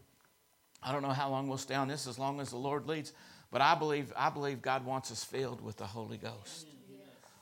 [0.83, 3.13] I don't know how long we'll stay on this, as long as the Lord leads.
[3.51, 6.67] But I believe, I believe God wants us filled with the Holy Ghost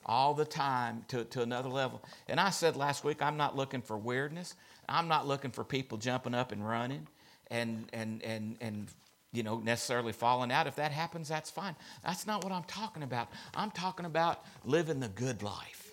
[0.05, 2.01] all the time to, to another level.
[2.29, 4.55] And I said last week, I'm not looking for weirdness.
[4.87, 7.07] I'm not looking for people jumping up and running
[7.49, 8.87] and, and, and, and
[9.31, 10.67] you know, necessarily falling out.
[10.67, 11.75] If that happens, that's fine.
[12.03, 13.29] That's not what I'm talking about.
[13.55, 15.91] I'm talking about living the good life.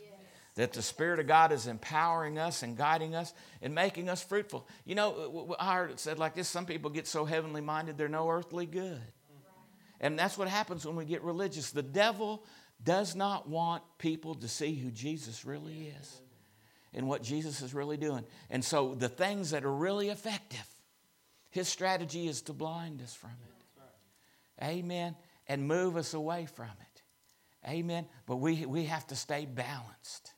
[0.57, 4.67] that the Spirit of God is empowering us and guiding us and making us fruitful.
[4.85, 8.09] You know, I heard it said like this some people get so heavenly minded, they're
[8.09, 9.03] no earthly good.
[10.01, 11.71] And that's what happens when we get religious.
[11.71, 12.45] The devil
[12.83, 16.21] does not want people to see who Jesus really is
[16.93, 18.25] and what Jesus is really doing.
[18.51, 20.67] And so the things that are really effective,
[21.55, 24.65] his strategy is to blind us from it.
[24.65, 25.15] Amen.
[25.47, 27.03] And move us away from it.
[27.69, 28.07] Amen.
[28.27, 30.33] But we, we have to stay balanced.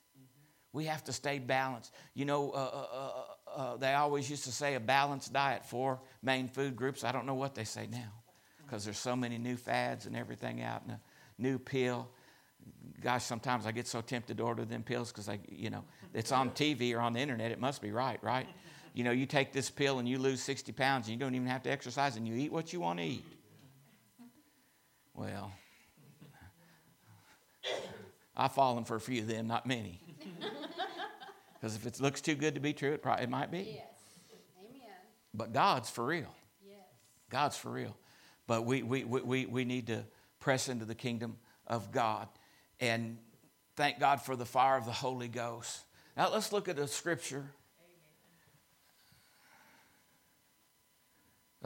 [0.74, 1.94] We have to stay balanced.
[2.12, 6.00] You know, uh, uh, uh, uh, they always used to say a balanced diet, four
[6.22, 7.02] main food groups.
[7.02, 8.12] I don't know what they say now
[8.66, 11.00] because there's so many new fads and everything out and a
[11.38, 12.10] new pill.
[13.00, 16.30] Gosh, sometimes I get so tempted to order them pills because I, you know, it's
[16.30, 17.52] on TV or on the internet.
[17.52, 18.46] It must be right, right?
[18.96, 21.48] You know, you take this pill and you lose 60 pounds and you don't even
[21.48, 23.24] have to exercise and you eat what you want to eat.
[25.12, 25.52] Well,
[28.34, 30.00] I've fallen for a few of them, not many.
[31.58, 33.60] Because if it looks too good to be true, it, probably, it might be.
[33.60, 33.86] Yes.
[34.60, 34.94] Amen.
[35.32, 36.32] But God's for real.
[36.62, 36.76] Yes.
[37.30, 37.96] God's for real.
[38.46, 40.04] But we, we, we, we need to
[40.38, 42.28] press into the kingdom of God.
[42.78, 43.16] And
[43.74, 45.80] thank God for the fire of the Holy Ghost.
[46.14, 47.46] Now let's look at a scripture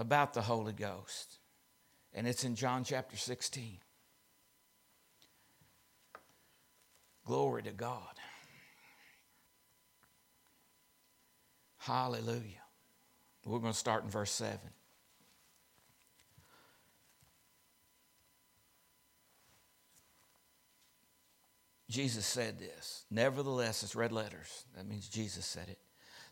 [0.01, 1.39] about the Holy Ghost.
[2.15, 3.79] And it's in John chapter 16.
[7.27, 8.17] Glory to God.
[11.77, 12.63] Hallelujah.
[13.45, 14.59] We're going to start in verse 7.
[21.89, 23.05] Jesus said this.
[23.11, 24.65] Nevertheless, it's red letters.
[24.77, 25.79] That means Jesus said it.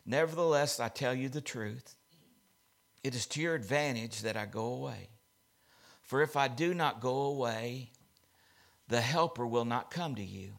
[0.05, 1.95] Nevertheless, I tell you the truth.
[3.03, 5.09] It is to your advantage that I go away.
[6.01, 7.91] For if I do not go away,
[8.87, 10.53] the Helper will not come to you.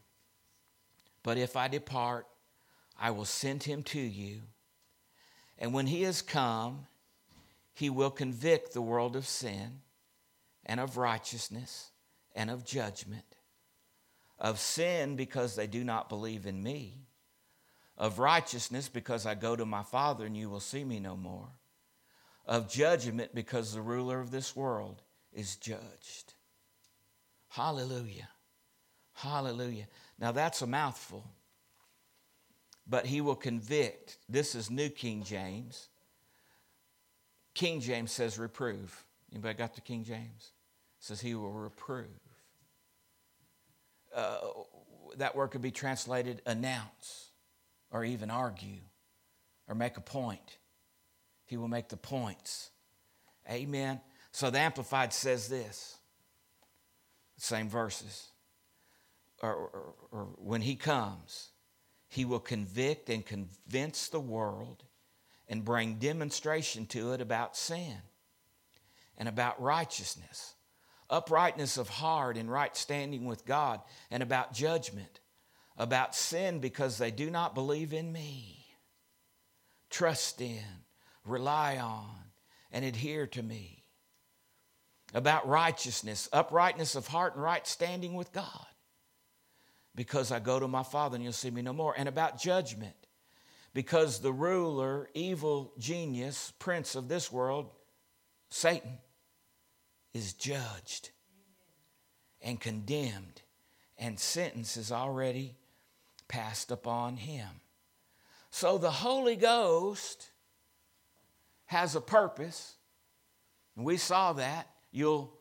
[1.22, 2.26] But if I depart,
[2.98, 4.42] I will send him to you.
[5.58, 6.86] And when he has come,
[7.74, 9.80] he will convict the world of sin
[10.64, 11.90] and of righteousness
[12.34, 13.36] and of judgment.
[14.38, 17.06] Of sin because they do not believe in me.
[17.98, 21.48] Of righteousness because I go to my Father and you will see me no more.
[22.50, 25.00] Of judgment because the ruler of this world
[25.32, 26.34] is judged.
[27.48, 28.28] Hallelujah.
[29.14, 29.86] Hallelujah.
[30.18, 31.24] Now that's a mouthful
[32.90, 34.18] but he will convict.
[34.28, 35.88] This is New King James.
[37.54, 39.04] King James says reprove.
[39.32, 40.52] Anybody got the King James?
[40.98, 42.08] It says he will reprove.
[44.14, 44.38] Uh,
[45.16, 47.30] that word could be translated announce
[47.92, 48.80] or even argue
[49.68, 50.58] or make a point.
[51.50, 52.70] He will make the points.
[53.50, 54.00] Amen.
[54.30, 55.98] So the Amplified says this
[57.38, 58.28] same verses.
[59.42, 61.48] Or, or, or when he comes,
[62.06, 64.84] he will convict and convince the world
[65.48, 67.96] and bring demonstration to it about sin
[69.18, 70.54] and about righteousness,
[71.08, 75.18] uprightness of heart and right standing with God, and about judgment,
[75.76, 78.66] about sin because they do not believe in me,
[79.88, 80.84] trust in,
[81.24, 82.16] rely on,
[82.72, 83.84] and adhere to me,
[85.12, 88.66] about righteousness, uprightness of heart and right standing with God
[89.94, 91.94] because I go to my Father and you'll see me no more.
[91.96, 92.94] And about judgment,
[93.74, 97.70] because the ruler, evil genius, prince of this world,
[98.48, 98.98] Satan,
[100.12, 101.10] is judged
[102.40, 103.42] and condemned,
[103.98, 105.56] and sentence is already
[106.28, 107.48] passed upon him.
[108.50, 110.30] So the Holy Ghost
[111.70, 112.74] has a purpose,
[113.76, 114.68] and we saw that.
[114.90, 115.32] You'll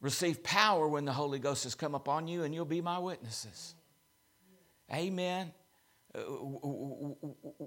[0.00, 3.76] receive power when the Holy Ghost has come upon you, and you'll be my witnesses.
[4.92, 5.52] Amen.
[6.12, 6.22] Uh,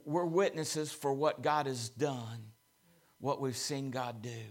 [0.03, 2.51] we're witnesses for what God has done,
[3.21, 4.43] what we've seen God do,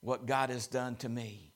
[0.00, 1.52] what God has done to me.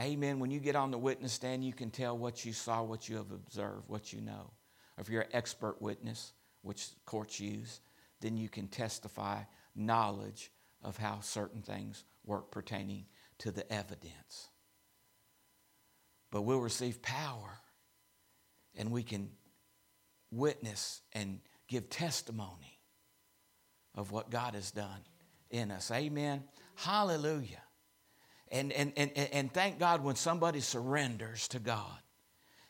[0.00, 0.40] Amen.
[0.40, 3.14] When you get on the witness stand, you can tell what you saw, what you
[3.14, 4.50] have observed, what you know.
[4.98, 6.32] If you're an expert witness,
[6.62, 7.80] which courts use,
[8.20, 9.42] then you can testify
[9.74, 10.50] knowledge
[10.82, 13.06] of how certain things work pertaining
[13.38, 14.48] to the evidence.
[16.30, 17.58] But we'll receive power
[18.74, 19.30] and we can
[20.30, 22.80] witness and give testimony
[23.94, 25.00] of what God has done
[25.50, 25.90] in us.
[25.90, 26.44] Amen.
[26.74, 27.62] Hallelujah.
[28.50, 31.98] And, and, and, and thank God when somebody surrenders to God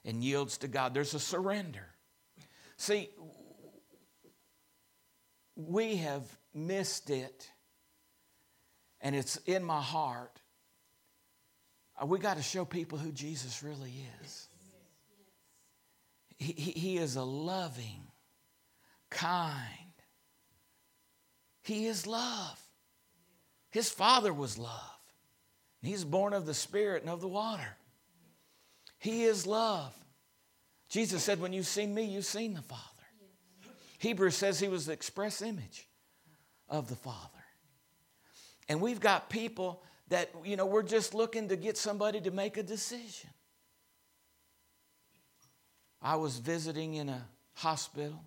[0.04, 1.86] and yields to God, there's a surrender.
[2.76, 3.10] See,
[5.56, 6.22] we have
[6.54, 7.50] missed it,
[9.00, 10.40] and it's in my heart
[12.00, 13.92] uh, we got to show people who Jesus really
[14.22, 14.48] is.
[16.38, 18.02] He, he, he is a loving,
[19.10, 19.62] kind.
[21.62, 22.60] He is love.
[23.70, 24.70] His father was love.
[25.82, 27.76] He's born of the Spirit and of the water.
[28.98, 29.94] He is love.
[30.88, 32.82] Jesus said, When you've seen me, you've seen the Father.
[33.98, 35.88] Hebrews says he was the express image
[36.68, 37.30] of the Father.
[38.68, 42.56] And we've got people that, you know, we're just looking to get somebody to make
[42.56, 43.30] a decision.
[46.02, 48.22] I was visiting in a hospital.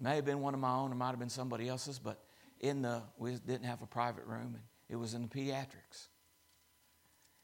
[0.00, 2.22] May have been one of my own, it might have been somebody else's, but
[2.60, 6.08] in the, we didn't have a private room, and it was in the pediatrics.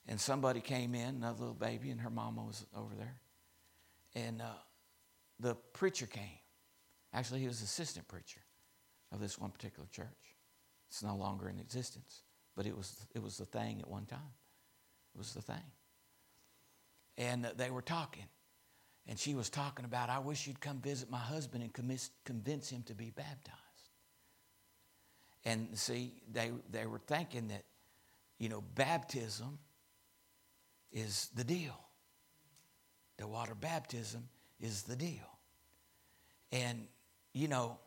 [0.06, 3.20] And somebody came in, another little baby, and her mama was over there.
[4.14, 4.46] And uh,
[5.38, 6.38] the preacher came.
[7.12, 8.40] Actually, he was assistant preacher
[9.12, 10.06] of this one particular church.
[10.88, 12.22] It's no longer in existence,
[12.56, 14.34] but it was, it was the thing at one time.
[15.14, 15.62] It was the thing.
[17.16, 18.26] And uh, they were talking.
[19.06, 22.82] And she was talking about, I wish you'd come visit my husband and convince him
[22.84, 23.56] to be baptized.
[25.44, 27.64] And see, they, they were thinking that,
[28.38, 29.58] you know, baptism
[30.92, 31.78] is the deal.
[33.20, 34.26] The water baptism
[34.60, 35.38] is the deal.
[36.52, 36.86] And,
[37.34, 37.78] you know,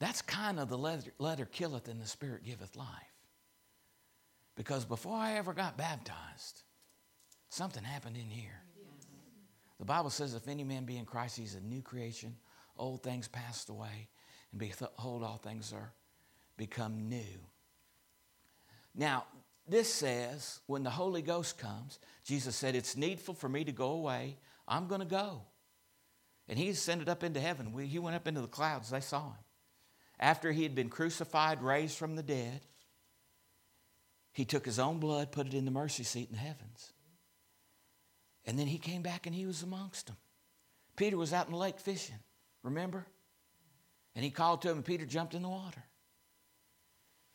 [0.00, 2.88] that's kind of the letter, letter killeth and the spirit giveth life.
[4.56, 6.62] Because before I ever got baptized,
[7.48, 8.60] something happened in here.
[9.78, 12.34] The Bible says, if any man be in Christ, he's a new creation.
[12.76, 14.08] Old things passed away,
[14.50, 15.92] and behold, all things are
[16.56, 17.38] become new.
[18.96, 19.26] Now,
[19.66, 23.92] this says when the Holy Ghost comes, Jesus said, It's needful for me to go
[23.92, 24.36] away.
[24.68, 25.42] I'm going to go.
[26.48, 27.72] And he ascended up into heaven.
[27.78, 28.90] He went up into the clouds.
[28.90, 29.44] They saw him.
[30.20, 32.60] After he had been crucified, raised from the dead,
[34.32, 36.92] he took his own blood, put it in the mercy seat in the heavens.
[38.44, 40.16] And then he came back and he was amongst them.
[40.96, 42.18] Peter was out in the lake fishing,
[42.62, 43.06] remember?
[44.14, 45.82] And he called to him, and Peter jumped in the water.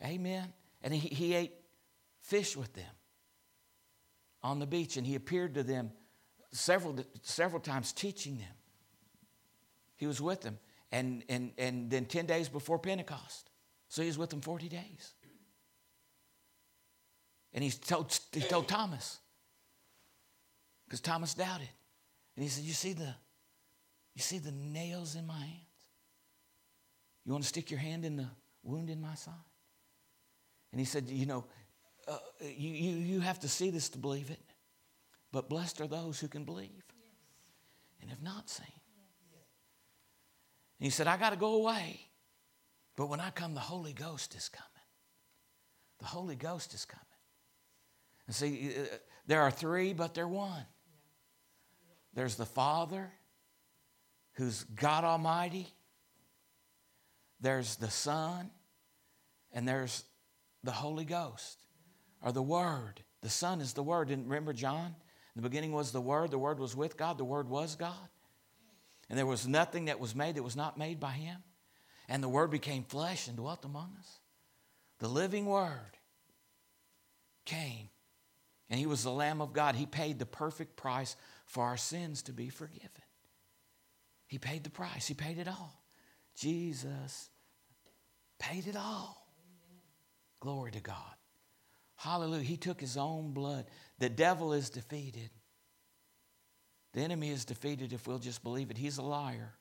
[0.03, 0.53] Amen.
[0.81, 1.53] And he, he ate
[2.21, 2.91] fish with them
[4.41, 5.91] on the beach, and he appeared to them
[6.51, 8.47] several, several times teaching them.
[9.97, 10.57] He was with them.
[10.91, 13.49] And, and, and then 10 days before Pentecost.
[13.89, 15.13] So he was with them 40 days.
[17.53, 19.19] And he told, he told Thomas,
[20.85, 21.69] because Thomas doubted.
[22.35, 23.13] And he said, You see the
[24.15, 25.63] you see the nails in my hands?
[27.25, 28.27] You want to stick your hand in the
[28.63, 29.33] wound in my side?
[30.71, 31.45] And he said, You know,
[32.09, 34.41] uh, you, you, you have to see this to believe it.
[35.31, 36.83] But blessed are those who can believe
[38.01, 38.65] and have not seen.
[40.79, 41.99] And he said, I got to go away.
[42.95, 44.67] But when I come, the Holy Ghost is coming.
[45.99, 47.05] The Holy Ghost is coming.
[48.27, 48.95] And see, uh,
[49.27, 50.65] there are three, but they're one.
[52.13, 53.11] There's the Father,
[54.33, 55.67] who's God Almighty.
[57.41, 58.49] There's the Son,
[59.53, 60.03] and there's
[60.63, 61.61] the Holy Ghost,
[62.21, 63.03] or the Word.
[63.21, 64.07] The Son is the Word.
[64.09, 64.95] Didn't remember, John?
[65.35, 68.09] In the beginning was the Word, the Word was with God, the Word was God.
[69.09, 71.37] And there was nothing that was made that was not made by Him.
[72.07, 74.19] And the Word became flesh and dwelt among us.
[74.99, 75.97] The living Word
[77.45, 77.89] came,
[78.69, 79.75] and He was the Lamb of God.
[79.75, 82.89] He paid the perfect price for our sins to be forgiven.
[84.27, 85.81] He paid the price, He paid it all.
[86.35, 87.29] Jesus
[88.39, 89.27] paid it all.
[90.39, 90.95] Glory to God.
[91.99, 92.43] Hallelujah.
[92.43, 93.65] He took his own blood.
[93.97, 95.31] The devil is defeated.
[96.93, 98.77] The enemy is defeated if we'll just believe it.
[98.77, 99.53] He's a liar.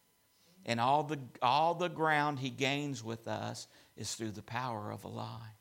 [0.64, 5.02] And all the, all the ground he gains with us is through the power of
[5.02, 5.56] a lie.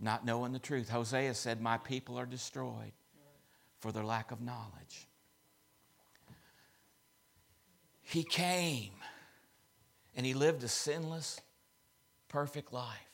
[0.00, 0.88] Not knowing the truth.
[0.88, 2.92] Hosea said, My people are destroyed
[3.80, 5.06] for their lack of knowledge.
[8.00, 8.92] He came
[10.16, 11.42] and he lived a sinless,
[12.28, 13.07] perfect life.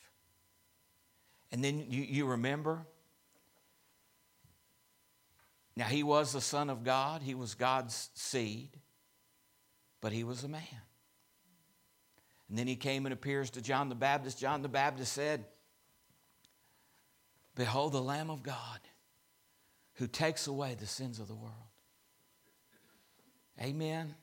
[1.55, 2.85] And then you, you remember?
[5.76, 8.70] Now, he was the Son of God, he was God's seed,
[10.01, 10.62] but he was a man.
[12.49, 14.41] And then he came and appears to John the Baptist.
[14.41, 15.45] John the Baptist said,
[17.55, 18.81] Behold the Lamb of God
[19.93, 21.55] who takes away the sins of the world.
[23.62, 24.16] Amen.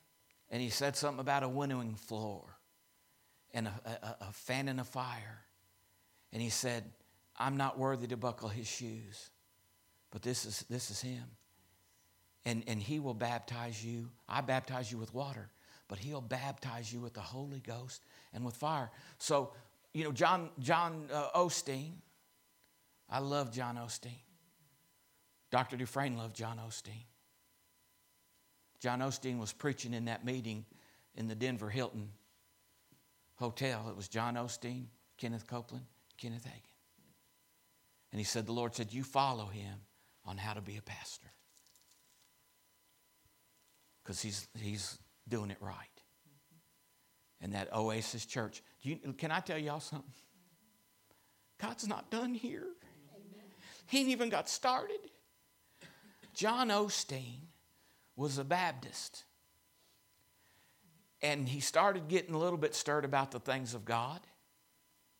[0.50, 2.58] And he said something about a winnowing floor
[3.54, 5.46] and a, a, a fan in a fire.
[6.34, 6.84] And he said,
[7.38, 9.30] I'm not worthy to buckle his shoes,
[10.12, 11.24] but this is, this is him.
[12.46, 14.10] And, and he will baptize you.
[14.28, 15.50] I baptize you with water,
[15.88, 18.04] but he'll baptize you with the Holy Ghost
[18.34, 18.90] and with fire.
[19.20, 19.54] So,
[19.94, 21.94] you know, John, John uh, Osteen,
[23.10, 24.22] I love John Osteen.
[25.52, 25.76] Dr.
[25.76, 27.06] Dufresne loved John Osteen.
[28.80, 30.66] John Osteen was preaching in that meeting
[31.16, 32.10] in the Denver Hilton
[33.36, 33.88] Hotel.
[33.90, 34.86] It was John Osteen,
[35.18, 35.86] Kenneth Copeland,
[36.18, 36.71] Kenneth Hagin.
[38.12, 39.80] And he said, The Lord said, You follow him
[40.26, 41.28] on how to be a pastor.
[44.04, 44.98] Because he's, he's
[45.28, 45.78] doing it right.
[47.40, 48.62] And that Oasis Church.
[48.82, 50.12] You, can I tell y'all something?
[51.60, 52.66] God's not done here.
[53.88, 55.00] He ain't even got started.
[56.34, 57.40] John Osteen
[58.16, 59.26] was a Baptist.
[61.22, 64.22] And he started getting a little bit stirred about the things of God.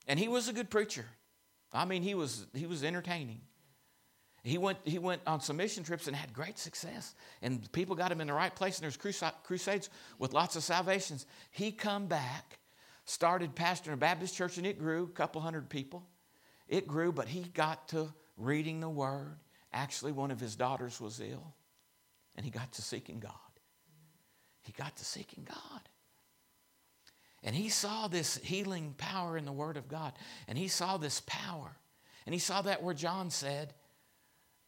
[0.08, 1.06] And he was a good preacher.
[1.74, 3.42] I mean, he was, he was entertaining.
[4.44, 7.16] He went, he went on some mission trips and had great success.
[7.42, 8.98] And people got him in the right place, and there's
[9.44, 11.26] crusades with lots of salvations.
[11.52, 12.60] He come back,
[13.06, 16.08] started pastoring a Baptist church, and it grew, a couple hundred people.
[16.68, 19.38] It grew, but he got to reading the Word.
[19.74, 21.54] Actually, one of his daughters was ill,
[22.36, 23.34] and he got to seeking God.
[24.62, 25.82] He got to seeking God.
[27.44, 30.14] And he saw this healing power in the Word of God.
[30.48, 31.76] And he saw this power.
[32.26, 33.74] And he saw that where John said,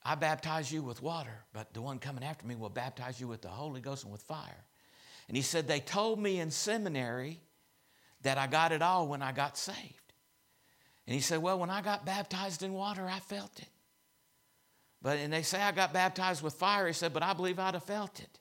[0.03, 3.41] I baptize you with water, but the one coming after me will baptize you with
[3.41, 4.65] the Holy Ghost and with fire.
[5.27, 7.39] And he said, They told me in seminary
[8.23, 10.13] that I got it all when I got saved.
[11.07, 13.69] And he said, Well, when I got baptized in water, I felt it.
[15.01, 16.87] But and they say I got baptized with fire.
[16.87, 18.39] He said, But I believe I'd have felt it.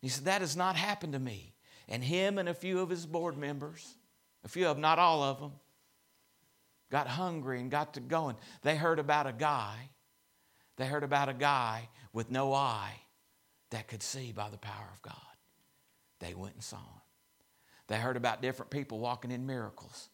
[0.00, 1.54] He said, That has not happened to me.
[1.88, 3.96] And him and a few of his board members,
[4.44, 5.52] a few of them, not all of them,
[6.90, 8.36] got hungry and got to going.
[8.62, 9.90] They heard about a guy,
[10.76, 12.94] they heard about a guy with no eye
[13.70, 15.14] that could see by the power of God.
[16.20, 17.02] They went and saw him.
[17.88, 20.08] They heard about different people walking in miracles.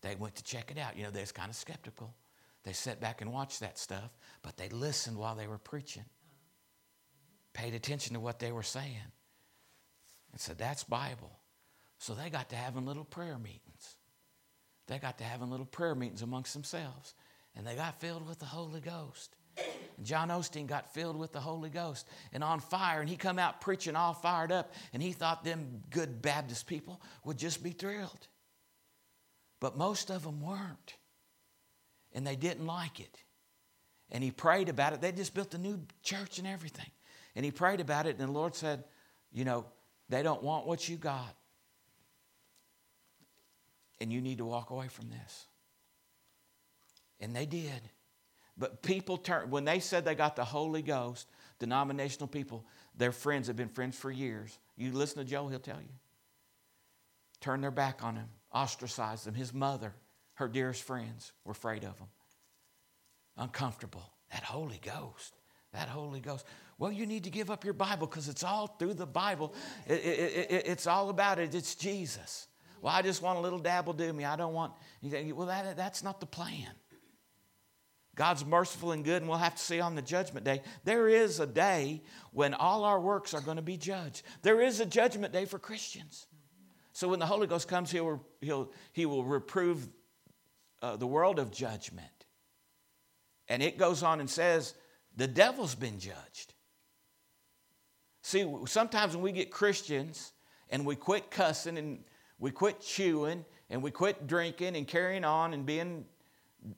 [0.00, 0.96] They went to check it out.
[0.96, 2.14] You know, they was kind of skeptical.
[2.64, 4.10] They sat back and watched that stuff,
[4.42, 6.04] but they listened while they were preaching,
[7.52, 9.12] paid attention to what they were saying,
[10.34, 11.38] and said, That's Bible.
[11.98, 13.96] So they got to having little prayer meetings.
[14.88, 17.14] They got to having little prayer meetings amongst themselves,
[17.56, 19.36] and they got filled with the Holy Ghost.
[19.96, 23.38] And John Osteen got filled with the Holy Ghost and on fire, and he come
[23.38, 27.70] out preaching all fired up, and he thought them good Baptist people would just be
[27.70, 28.26] thrilled.
[29.60, 30.96] But most of them weren't
[32.12, 33.18] and they didn't like it.
[34.10, 35.00] And he prayed about it.
[35.00, 36.90] They just built a new church and everything.
[37.34, 38.84] And he prayed about it, and the Lord said,
[39.32, 39.66] You know,
[40.14, 41.34] they don't want what you got.
[44.00, 45.46] And you need to walk away from this.
[47.20, 47.80] And they did.
[48.56, 52.64] But people turned, when they said they got the Holy Ghost, denominational people,
[52.96, 54.58] their friends have been friends for years.
[54.76, 55.92] You listen to Joe, he'll tell you.
[57.40, 59.34] Turn their back on him, ostracize them.
[59.34, 59.94] His mother
[60.34, 62.08] her dearest friends were afraid of him.
[63.36, 64.12] Uncomfortable.
[64.32, 65.36] That Holy Ghost.
[65.72, 66.44] That Holy Ghost.
[66.78, 69.54] Well, you need to give up your Bible because it's all through the Bible.
[69.86, 71.54] It, it, it, it's all about it.
[71.54, 72.48] It's Jesus.
[72.82, 74.24] Well, I just want a little dabble do me.
[74.24, 74.72] I don't want.
[75.02, 76.70] Well, that, that's not the plan.
[78.14, 80.62] God's merciful and good, and we'll have to see on the judgment day.
[80.84, 82.02] There is a day
[82.32, 84.22] when all our works are going to be judged.
[84.42, 86.26] There is a judgment day for Christians.
[86.92, 89.88] So when the Holy Ghost comes, he'll, he'll, he will reprove
[90.80, 92.06] uh, the world of judgment.
[93.48, 94.74] And it goes on and says,
[95.16, 96.53] the devil's been judged.
[98.24, 100.32] See, sometimes when we get Christians
[100.70, 102.02] and we quit cussing and
[102.38, 106.06] we quit chewing and we quit drinking and carrying on and being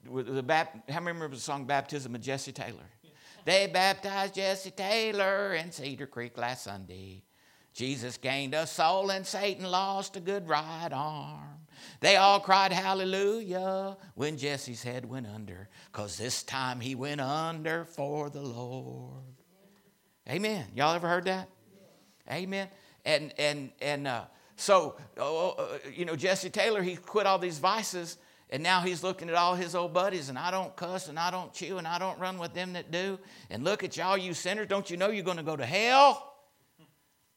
[0.08, 2.90] with the Bap- how many remember the song Baptism of Jesse Taylor?
[3.44, 7.22] they baptized Jesse Taylor in Cedar Creek last Sunday.
[7.72, 11.60] Jesus gained a soul and Satan lost a good right arm.
[12.00, 17.84] They all cried hallelujah when Jesse's head went under, because this time he went under
[17.84, 19.35] for the Lord.
[20.28, 20.64] Amen.
[20.74, 21.48] Y'all ever heard that?
[22.30, 22.68] Amen.
[23.04, 24.24] And and and uh,
[24.56, 28.18] so uh, you know Jesse Taylor, he quit all these vices,
[28.50, 31.30] and now he's looking at all his old buddies, and I don't cuss, and I
[31.30, 33.18] don't chew, and I don't run with them that do.
[33.50, 34.66] And look at y'all, you sinners.
[34.66, 36.34] Don't you know you're going to go to hell?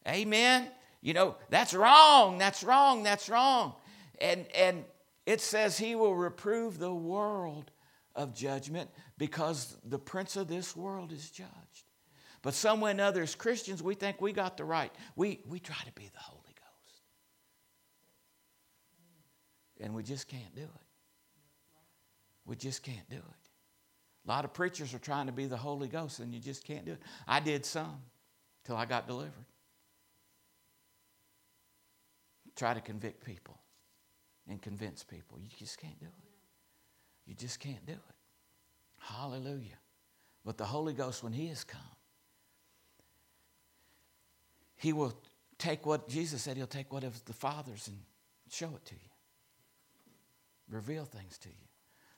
[0.07, 0.67] Amen.
[1.01, 2.39] You know that's wrong.
[2.39, 3.03] That's wrong.
[3.03, 3.75] That's wrong.
[4.19, 4.83] And, and
[5.25, 7.71] it says he will reprove the world
[8.15, 11.88] of judgment because the prince of this world is judged.
[12.41, 14.91] But some way or other, as Christians, we think we got the right.
[15.15, 17.01] We, we try to be the Holy Ghost.
[19.81, 20.87] And we just can't do it.
[22.45, 23.49] We just can't do it.
[24.25, 26.85] A lot of preachers are trying to be the Holy Ghost, and you just can't
[26.85, 27.01] do it.
[27.27, 28.01] I did some
[28.63, 29.33] till I got delivered.
[32.55, 33.57] Try to convict people
[34.47, 35.39] and convince people.
[35.39, 36.29] You just can't do it.
[37.25, 38.15] You just can't do it.
[38.97, 39.77] Hallelujah.
[40.43, 41.81] But the Holy Ghost, when He has come,
[44.79, 45.13] He will
[45.57, 47.97] take what Jesus said, He'll take what of the Father's and
[48.49, 49.11] show it to you,
[50.71, 51.67] reveal things to you,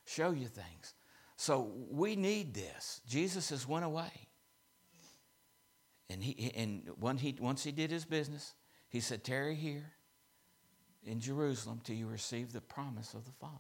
[0.06, 0.94] show you things.
[1.38, 3.02] So we need this.
[3.08, 4.12] Jesus has went away.
[6.12, 8.54] And, he, and when he, once he did his business,
[8.90, 9.92] he said, Tarry here
[11.04, 13.56] in Jerusalem till you receive the promise of the Father,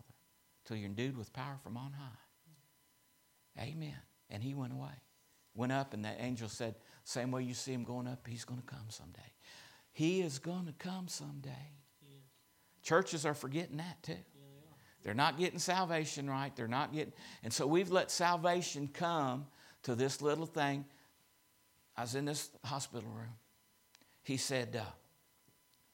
[0.65, 3.63] till you're endued with power from on high.
[3.63, 3.97] Amen.
[4.29, 4.93] And he went away.
[5.55, 8.59] Went up, and that angel said, Same way you see him going up, he's going
[8.59, 9.19] to come someday.
[9.91, 11.71] He is going to come someday.
[12.83, 14.15] Churches are forgetting that too.
[15.03, 16.55] They're not getting salvation right.
[16.55, 19.47] They're not getting, and so we've let salvation come
[19.83, 20.85] to this little thing.
[21.97, 23.33] I was in this hospital room.
[24.23, 24.85] He said, uh,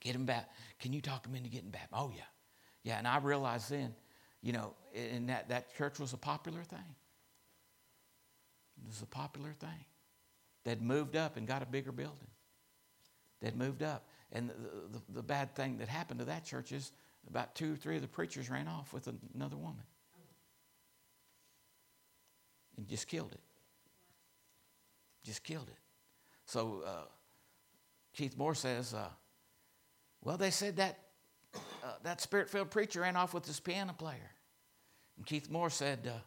[0.01, 0.49] "Get him back.
[0.79, 2.23] Can you talk him into getting back?" Oh yeah,
[2.83, 2.97] yeah.
[2.97, 3.95] And I realized then,
[4.41, 6.95] you know, and that that church was a popular thing.
[8.83, 9.85] It was a popular thing.
[10.68, 12.28] They'd moved up and got a bigger building.
[13.39, 16.91] They'd moved up, and the, the, the bad thing that happened to that church is
[17.30, 19.84] about two or three of the preachers ran off with another woman
[22.76, 23.39] and just killed it.
[25.24, 25.78] Just killed it.
[26.47, 27.05] So uh,
[28.13, 29.07] Keith Moore says, uh,
[30.22, 30.99] well, they said that
[31.55, 34.32] uh, that spirit-filled preacher ran off with his piano player.
[35.15, 36.20] And Keith Moore said, uh,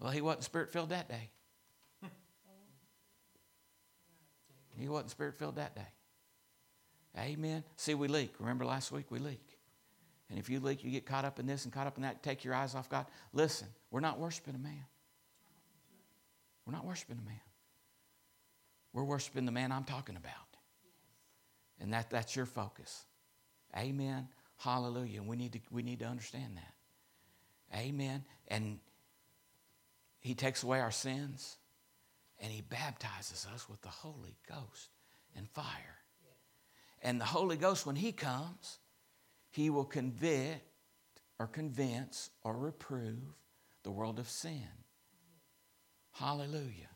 [0.00, 1.30] well, he wasn't spirit-filled that day.
[4.80, 5.88] He wasn't spirit-filled that day.
[7.18, 7.64] Amen.
[7.76, 8.34] See, we leak.
[8.38, 9.58] Remember last week we leak.
[10.30, 12.22] And if you leak, you get caught up in this and caught up in that,
[12.22, 13.06] take your eyes off God.
[13.32, 14.84] Listen, we're not worshiping a man.
[16.66, 17.40] We're not worshiping a man.
[18.92, 20.34] We're worshiping the man I'm talking about.
[21.80, 23.04] And that, that's your focus.
[23.76, 24.28] Amen.
[24.58, 25.22] Hallelujah.
[25.22, 27.78] We need to, we need to understand that.
[27.78, 28.24] Amen.
[28.48, 28.80] And
[30.20, 31.56] he takes away our sins
[32.40, 34.90] and he baptizes us with the Holy Ghost
[35.36, 35.96] and fire.
[37.02, 38.78] And the Holy Ghost, when he comes,
[39.50, 40.62] he will convict
[41.38, 43.36] or convince or reprove
[43.84, 44.68] the world of sin.
[46.12, 46.90] Hallelujah.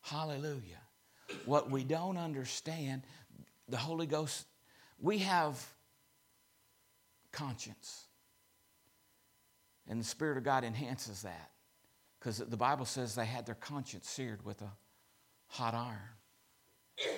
[0.00, 0.80] Hallelujah.
[1.44, 3.02] What we don't understand,
[3.68, 4.46] the Holy Ghost,
[4.98, 5.64] we have
[7.32, 8.06] conscience.
[9.88, 11.50] And the Spirit of God enhances that.
[12.20, 14.70] Because the Bible says they had their conscience seared with a
[15.46, 15.98] hot iron.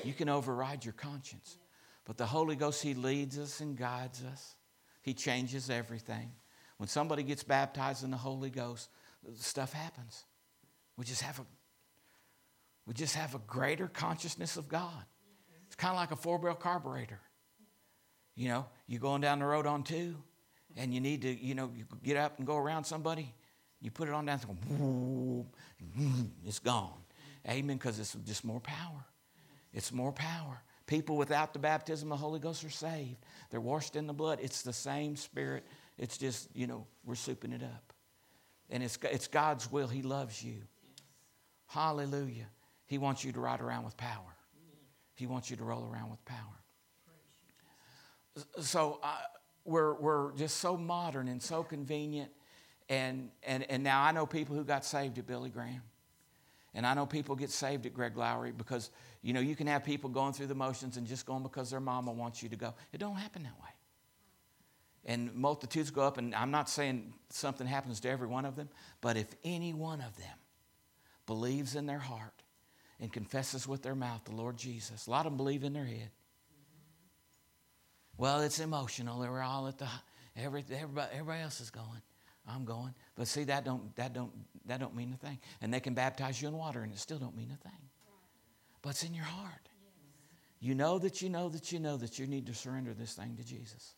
[0.04, 1.58] You can override your conscience.
[2.04, 4.54] But the Holy Ghost, He leads us and guides us.
[5.02, 6.30] He changes everything.
[6.78, 8.88] When somebody gets baptized in the Holy Ghost,
[9.34, 10.24] stuff happens.
[10.96, 11.44] We just have a
[12.86, 15.04] we just have a greater consciousness of God.
[15.66, 17.20] It's kind of like a four-barrel carburetor.
[18.34, 20.16] You know, you're going down the road on two,
[20.76, 23.32] and you need to, you know, you get up and go around somebody.
[23.82, 24.40] You put it on down,
[26.46, 26.92] it's gone.
[27.48, 27.76] Amen.
[27.76, 29.04] Because it's just more power.
[29.74, 30.62] It's more power.
[30.86, 33.16] People without the baptism of the Holy Ghost are saved.
[33.50, 34.38] They're washed in the blood.
[34.40, 35.66] It's the same Spirit.
[35.98, 37.92] It's just, you know, we're souping it up.
[38.70, 39.88] And it's, it's God's will.
[39.88, 40.62] He loves you.
[41.66, 42.46] Hallelujah.
[42.86, 44.36] He wants you to ride around with power,
[45.14, 46.38] He wants you to roll around with power.
[48.60, 49.16] So uh,
[49.64, 52.30] we're, we're just so modern and so convenient.
[52.88, 55.82] And, and, and now I know people who got saved at Billy Graham.
[56.74, 59.84] And I know people get saved at Greg Laurie because, you know, you can have
[59.84, 62.74] people going through the motions and just going because their mama wants you to go.
[62.92, 63.68] It don't happen that way.
[65.04, 68.68] And multitudes go up, and I'm not saying something happens to every one of them,
[69.00, 70.36] but if any one of them
[71.26, 72.42] believes in their heart
[73.00, 75.84] and confesses with their mouth the Lord Jesus, a lot of them believe in their
[75.84, 76.10] head.
[78.16, 79.20] Well, it's emotional.
[79.20, 79.88] They were all at the,
[80.36, 82.02] every, everybody, everybody else is going.
[82.46, 82.94] I'm going.
[83.14, 84.32] But see, that don't, that don't,
[84.66, 85.38] that don't mean a thing.
[85.60, 87.78] And they can baptize you in water and it still don't mean a thing.
[88.82, 89.68] But it's in your heart.
[90.60, 93.36] You know that you know that you know that you need to surrender this thing
[93.36, 93.94] to Jesus.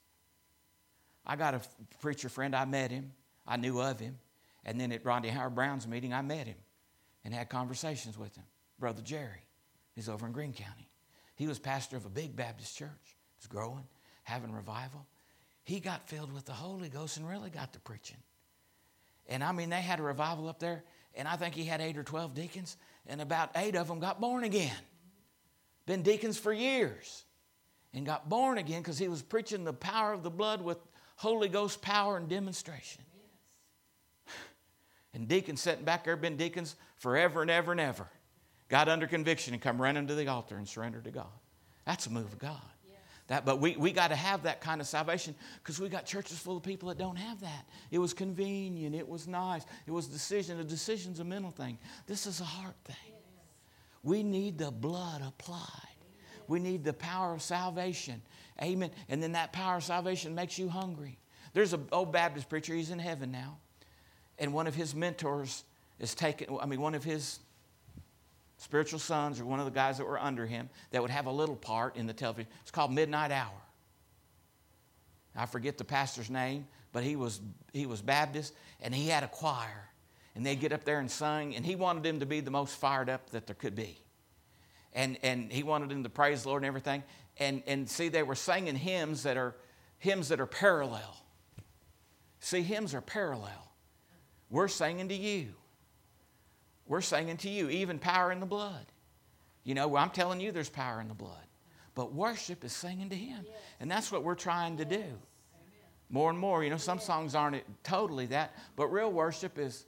[1.26, 1.60] I got a
[2.00, 3.12] preacher friend, I met him,
[3.46, 4.18] I knew of him.
[4.64, 6.56] And then at Rodney Howard Browne's meeting, I met him
[7.24, 8.44] and had conversations with him.
[8.78, 9.44] Brother Jerry,
[9.94, 10.88] he's over in Greene County.
[11.34, 13.16] He was pastor of a big Baptist church.
[13.36, 13.84] It's growing,
[14.22, 15.06] having revival.
[15.64, 18.18] He got filled with the Holy Ghost and really got to preaching.
[19.28, 21.96] And I mean, they had a revival up there, and I think he had eight
[21.96, 24.76] or 12 deacons, and about eight of them got born again.
[25.86, 27.24] Been deacons for years
[27.92, 30.78] and got born again because he was preaching the power of the blood with
[31.16, 33.02] Holy Ghost power and demonstration.
[35.12, 38.08] And deacons sitting back there, been deacons forever and ever and ever,
[38.68, 41.26] got under conviction and come running to the altar and surrender to God.
[41.84, 42.60] That's a move of God.
[43.28, 46.38] That, but we, we got to have that kind of salvation because we got churches
[46.38, 47.64] full of people that don't have that.
[47.90, 48.94] It was convenient.
[48.94, 49.64] It was nice.
[49.86, 50.60] It was decision.
[50.60, 51.78] A decision's a mental thing.
[52.06, 53.14] This is a heart thing.
[54.02, 55.60] We need the blood applied.
[56.48, 58.20] We need the power of salvation.
[58.62, 58.90] Amen.
[59.08, 61.18] And then that power of salvation makes you hungry.
[61.54, 62.74] There's an old Baptist preacher.
[62.74, 63.56] He's in heaven now.
[64.38, 65.64] And one of his mentors
[65.98, 67.38] is taken, I mean, one of his
[68.56, 71.32] spiritual sons or one of the guys that were under him that would have a
[71.32, 72.50] little part in the television.
[72.62, 73.60] It's called Midnight Hour.
[75.36, 77.40] I forget the pastor's name, but he was,
[77.72, 79.88] he was Baptist and he had a choir.
[80.36, 82.74] And they'd get up there and sing, and he wanted them to be the most
[82.74, 83.96] fired up that there could be.
[84.92, 87.04] And, and he wanted them to praise the Lord and everything.
[87.38, 89.54] And, and see, they were singing hymns that are
[89.98, 91.16] hymns that are parallel.
[92.40, 93.72] See, hymns are parallel.
[94.50, 95.54] We're singing to you.
[96.86, 98.86] We're singing to you, even power in the blood.
[99.64, 101.46] You know, I'm telling you there's power in the blood.
[101.94, 103.46] But worship is singing to Him.
[103.80, 105.04] And that's what we're trying to do.
[106.10, 106.62] More and more.
[106.62, 109.86] You know, some songs aren't totally that, but real worship is,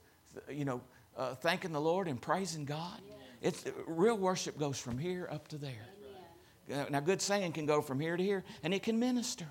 [0.51, 0.81] you know,
[1.17, 3.01] uh, thanking the Lord and praising God.
[3.43, 5.87] It's, real worship goes from here up to there.
[6.73, 9.47] Uh, now, good singing can go from here to here, and it can minister.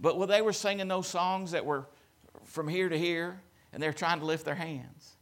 [0.00, 1.86] But well, they were singing those songs that were
[2.44, 3.40] from here to here,
[3.72, 5.15] and they're trying to lift their hands.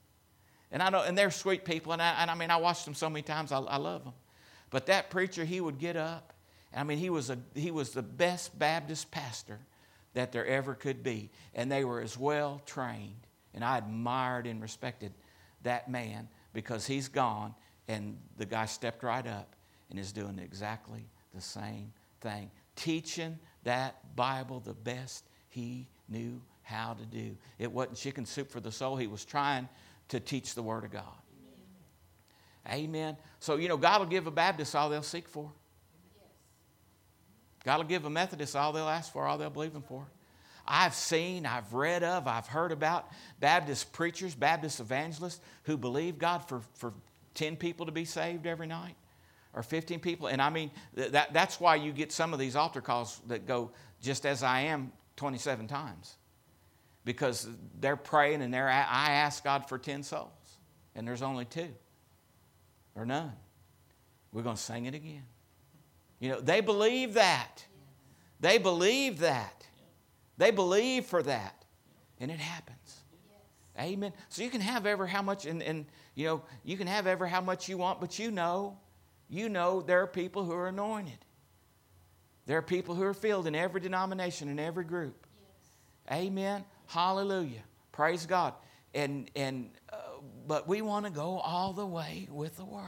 [0.75, 2.95] And I know, and they're sweet people, and I, and I mean, I watched them
[2.95, 3.53] so many times.
[3.53, 4.13] I, I love them.
[4.71, 6.35] But that preacher, he would get up.
[6.73, 9.61] and I mean, he was a he was the best Baptist pastor
[10.15, 13.29] that there ever could be, and they were as well trained.
[13.55, 15.13] And I admired and respected
[15.63, 17.55] that man because he's gone,
[17.87, 19.55] and the guy stepped right up
[19.91, 26.95] and is doing exactly the same thing, teaching that Bible the best he knew how
[26.95, 27.37] to do.
[27.61, 28.97] It wasn't chicken soup for the soul.
[28.97, 29.69] He was trying
[30.09, 31.03] to teach the Word of God.
[32.67, 32.85] Amen.
[32.85, 33.17] Amen.
[33.41, 35.51] So, you know, God will give a Baptist all they'll seek for.
[37.65, 40.07] God will give a Methodist all they'll ask for, all they'll believe Him for.
[40.67, 43.09] I've seen, I've read of, I've heard about
[43.41, 46.93] Baptist preachers, Baptist evangelists who believe God for, for
[47.35, 48.95] 10 people to be saved every night
[49.53, 50.29] or 15 people.
[50.29, 53.71] And I mean, that, that's why you get some of these altar calls that go
[54.01, 56.17] just as I am 27 times
[57.05, 57.49] because
[57.81, 60.31] they're praying and they're, I ask God for 10 souls,
[60.95, 61.69] and there's only two
[62.95, 63.33] or none.
[64.33, 65.25] We're going to sing it again.
[66.19, 67.65] You know, they believe that.
[68.41, 69.67] They believe that.
[70.37, 71.65] They believe for that.
[72.19, 73.05] And it happens.
[73.79, 74.13] Amen.
[74.29, 75.85] So you can have ever how much, and, and
[76.15, 78.79] you know, you can have ever how much you want, but you know,
[79.29, 81.19] you know there are people who are anointed.
[82.47, 85.27] There are people who are filled in every denomination, in every group.
[86.09, 86.21] Yes.
[86.21, 86.65] Amen.
[86.87, 87.63] Hallelujah.
[87.93, 88.55] Praise God.
[88.95, 89.97] And, and, uh,
[90.47, 92.85] but we want to go all the way with the Word.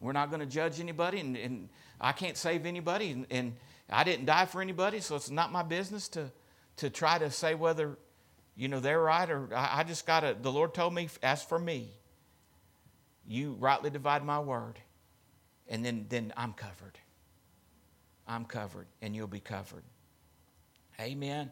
[0.00, 1.68] We're not going to judge anybody, and, and
[2.00, 3.56] I can't save anybody, and, and,
[3.90, 6.30] I didn't die for anybody, so it's not my business to,
[6.76, 7.96] to try to say whether,
[8.54, 11.42] you know, they're right or I, I just got to, the Lord told me, as
[11.42, 11.88] for me,
[13.26, 14.78] you rightly divide my word,
[15.68, 16.98] and then, then I'm covered.
[18.26, 19.84] I'm covered, and you'll be covered.
[21.00, 21.50] Amen.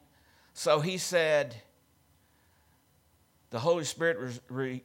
[0.59, 1.55] So he said,
[3.51, 4.83] the Holy Spirit was re-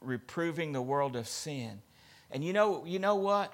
[0.00, 1.82] reproving the world of sin.
[2.30, 3.52] And you know, you know what?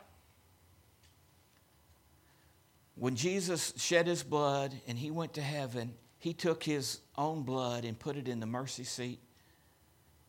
[2.94, 7.84] When Jesus shed his blood and he went to heaven, he took his own blood
[7.84, 9.18] and put it in the mercy seat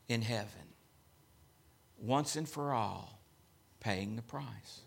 [0.07, 0.73] in heaven.
[1.99, 3.21] Once and for all,
[3.79, 4.81] paying the price.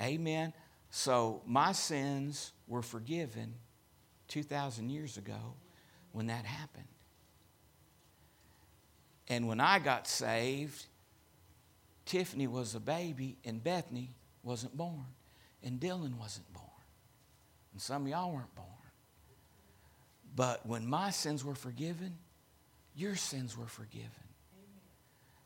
[0.00, 0.52] Amen.
[0.90, 3.54] So my sins were forgiven
[4.28, 5.54] 2,000 years ago
[6.12, 6.84] when that happened.
[9.28, 10.86] And when I got saved,
[12.06, 15.04] Tiffany was a baby and Bethany wasn't born,
[15.62, 16.64] and Dylan wasn't born,
[17.72, 18.66] and some of y'all weren't born.
[20.34, 22.16] But when my sins were forgiven,
[22.94, 24.08] your sins were forgiven.
[24.54, 24.80] Amen.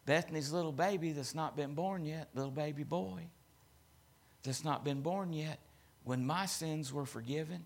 [0.06, 3.26] Bethany's little baby that's not been born yet, little baby boy
[4.42, 5.58] that's not been born yet,
[6.04, 7.64] when my sins were forgiven,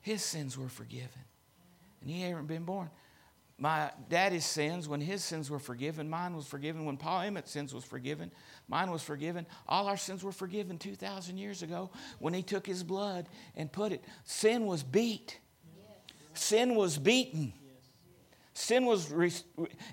[0.00, 1.08] his sins were forgiven.
[2.00, 2.90] And he hadn't been born.
[3.58, 6.86] My daddy's sins, when his sins were forgiven, mine was forgiven.
[6.86, 8.32] When Paul Emmett's sins was forgiven,
[8.68, 9.44] mine was forgiven.
[9.68, 11.90] All our sins were forgiven 2,000 years ago
[12.20, 14.02] when he took his blood and put it.
[14.24, 15.38] Sin was beat.
[16.32, 17.52] Sin was beaten.
[18.54, 19.12] Sin was,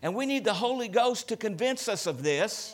[0.01, 2.73] and we need the Holy Ghost to convince us of this.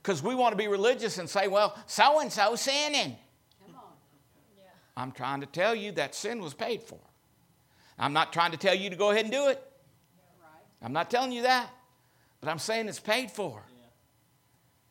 [0.00, 3.16] Because we want to be religious and say, well, so and so sinning.
[4.96, 6.98] I'm trying to tell you that sin was paid for.
[7.98, 9.62] I'm not trying to tell you to go ahead and do it.
[10.82, 11.70] I'm not telling you that.
[12.40, 13.62] But I'm saying it's paid for.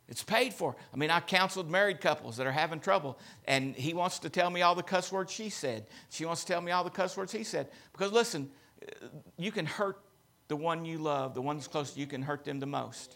[0.09, 0.75] It's paid for.
[0.93, 4.49] I mean, I counseled married couples that are having trouble, and he wants to tell
[4.49, 5.85] me all the cuss words she said.
[6.09, 7.69] She wants to tell me all the cuss words he said.
[7.93, 8.49] Because listen,
[9.37, 9.99] you can hurt
[10.49, 13.15] the one you love, the one that's close to you, can hurt them the most.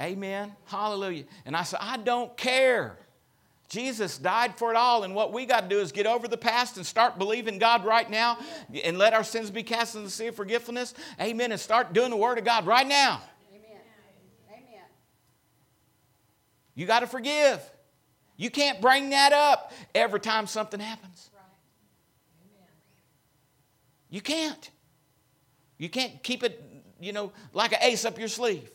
[0.00, 0.52] Amen.
[0.64, 1.24] Hallelujah.
[1.44, 2.98] And I said, I don't care.
[3.70, 6.36] Jesus died for it all, and what we got to do is get over the
[6.36, 8.36] past and start believing God right now
[8.82, 10.92] and let our sins be cast in the sea of forgiveness.
[11.20, 11.52] Amen.
[11.52, 13.22] And start doing the Word of God right now.
[13.48, 13.80] Amen.
[14.50, 14.84] Amen.
[16.74, 17.60] You got to forgive.
[18.36, 21.30] You can't bring that up every time something happens.
[24.08, 24.68] You can't.
[25.78, 26.60] You can't keep it,
[27.00, 28.68] you know, like an ace up your sleeve.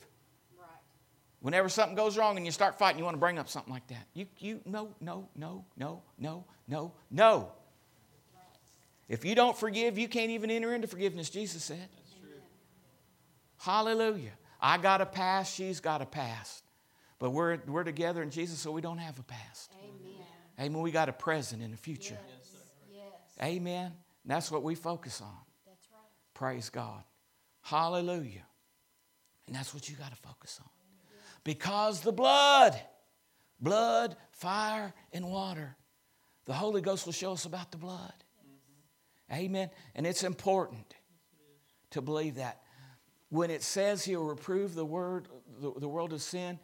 [1.45, 3.85] Whenever something goes wrong and you start fighting, you want to bring up something like
[3.85, 4.07] that.
[4.15, 7.51] You, you, no, no, no, no, no, no, no.
[9.07, 11.87] If you don't forgive, you can't even enter into forgiveness, Jesus said.
[13.59, 14.31] Hallelujah.
[14.59, 16.63] I got a past, she's got a past.
[17.19, 19.71] But we're, we're together in Jesus, so we don't have a past.
[19.83, 20.25] Amen.
[20.59, 20.81] Amen.
[20.81, 22.17] We got a present in the future.
[22.27, 22.55] Yes.
[22.91, 23.47] yes.
[23.47, 23.85] Amen.
[24.23, 25.37] And that's what we focus on.
[25.67, 26.09] That's right.
[26.33, 27.03] Praise God.
[27.61, 28.47] Hallelujah.
[29.45, 30.69] And that's what you got to focus on.
[31.45, 32.77] Because the blood,
[33.61, 35.77] blood, fire, and water.
[36.45, 38.13] The Holy Ghost will show us about the blood.
[39.31, 39.45] Mm-hmm.
[39.45, 39.69] Amen.
[39.95, 40.93] And it's important
[41.91, 42.61] to believe that.
[43.29, 45.27] When it says he'll reprove the word,
[45.61, 46.59] the, the world of sin,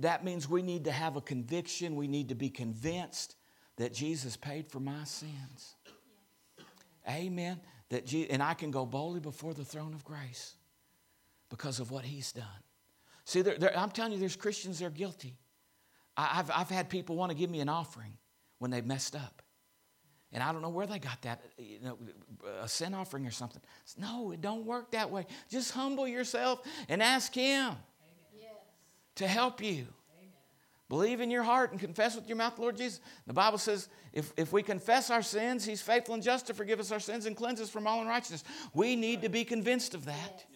[0.00, 1.96] that means we need to have a conviction.
[1.96, 3.36] We need to be convinced
[3.76, 5.76] that Jesus paid for my sins.
[7.08, 7.60] Amen.
[7.90, 10.54] That Je- and I can go boldly before the throne of grace
[11.50, 12.44] because of what he's done.
[13.24, 15.36] See, they're, they're, I'm telling you, there's Christians that are guilty.
[16.16, 18.16] I, have I've had people want to give me an offering
[18.58, 19.42] when they've messed up.
[20.32, 21.98] And I don't know where they got that, you know,
[22.60, 23.62] a sin offering or something.
[23.96, 25.26] No, it don't work that way.
[25.48, 27.74] Just humble yourself and ask Him
[29.14, 29.86] to help you.
[30.18, 30.32] Amen.
[30.88, 33.00] Believe in your heart and confess with your mouth Lord Jesus.
[33.28, 36.80] The Bible says if, if we confess our sins, He's faithful and just to forgive
[36.80, 38.42] us our sins and cleanse us from all unrighteousness.
[38.72, 40.44] We need to be convinced of that.
[40.50, 40.53] Yes.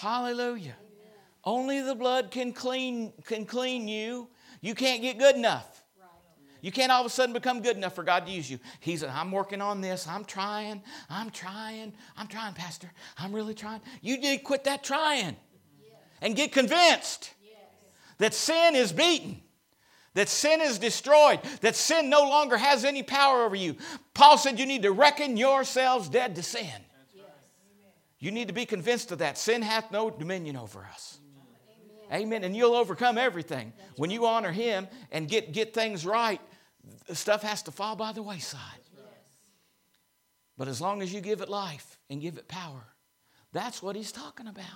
[0.00, 0.76] Hallelujah.
[0.78, 1.12] Amen.
[1.44, 4.28] Only the blood can clean, can clean you.
[4.60, 5.84] You can't get good enough.
[6.62, 8.58] You can't all of a sudden become good enough for God to use you.
[8.80, 10.06] He's, I'm working on this.
[10.06, 10.82] I'm trying.
[11.08, 11.94] I'm trying.
[12.16, 12.90] I'm trying, Pastor.
[13.16, 13.80] I'm really trying.
[14.02, 15.36] You need to quit that trying
[16.20, 17.32] and get convinced
[18.18, 19.40] that sin is beaten
[20.14, 23.76] that sin is destroyed, that sin no longer has any power over you.
[24.12, 26.68] Paul said you need to reckon yourselves dead to sin.
[28.20, 29.38] You need to be convinced of that.
[29.38, 31.18] Sin hath no dominion over us.
[32.12, 32.22] Amen.
[32.22, 32.44] Amen.
[32.44, 33.72] And you'll overcome everything.
[33.76, 36.40] That's when you honor Him and get, get things right,
[37.12, 38.60] stuff has to fall by the wayside.
[40.58, 42.84] But as long as you give it life and give it power,
[43.50, 44.66] that's what He's talking about.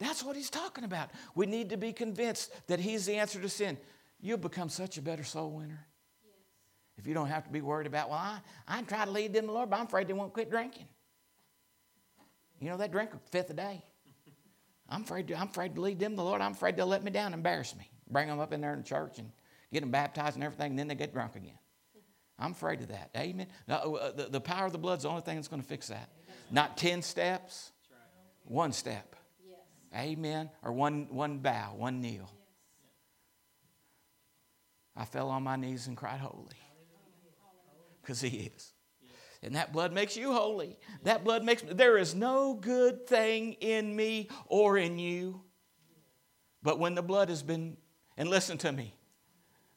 [0.00, 1.10] That's what He's talking about.
[1.36, 3.78] We need to be convinced that He's the answer to sin.
[4.20, 5.86] You'll become such a better soul winner.
[6.96, 9.42] If you don't have to be worried about, well, I, I try to lead them
[9.42, 10.88] to the Lord, but I'm afraid they won't quit drinking.
[12.60, 13.84] You know, they drink a fifth a day.
[14.88, 16.40] I'm afraid, to, I'm afraid to lead them the Lord.
[16.40, 18.84] I'm afraid they'll let me down, embarrass me, bring them up in there in the
[18.84, 19.30] church and
[19.72, 21.58] get them baptized and everything, and then they get drunk again.
[22.38, 23.10] I'm afraid of that.
[23.16, 23.48] Amen.
[23.66, 25.68] No, uh, the, the power of the blood is the only thing that's going to
[25.68, 26.08] fix that.
[26.50, 27.72] Not 10 steps,
[28.44, 29.16] one step.
[29.94, 30.50] Amen.
[30.62, 32.30] Or one, one bow, one kneel.
[34.96, 36.44] I fell on my knees and cried, Holy.
[38.00, 38.72] Because He is.
[39.42, 40.78] And that blood makes you holy.
[41.04, 45.42] That blood makes there is no good thing in me or in you.
[46.62, 47.76] But when the blood has been,
[48.16, 48.94] and listen to me,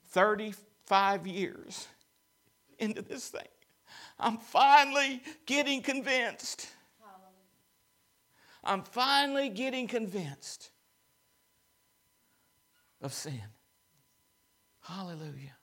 [0.10, 1.88] 35 years
[2.80, 3.48] into this thing,
[4.20, 6.70] I'm finally getting convinced.
[8.64, 10.72] I'm finally getting convinced
[13.02, 13.42] of sin.
[14.82, 15.56] Hallelujah.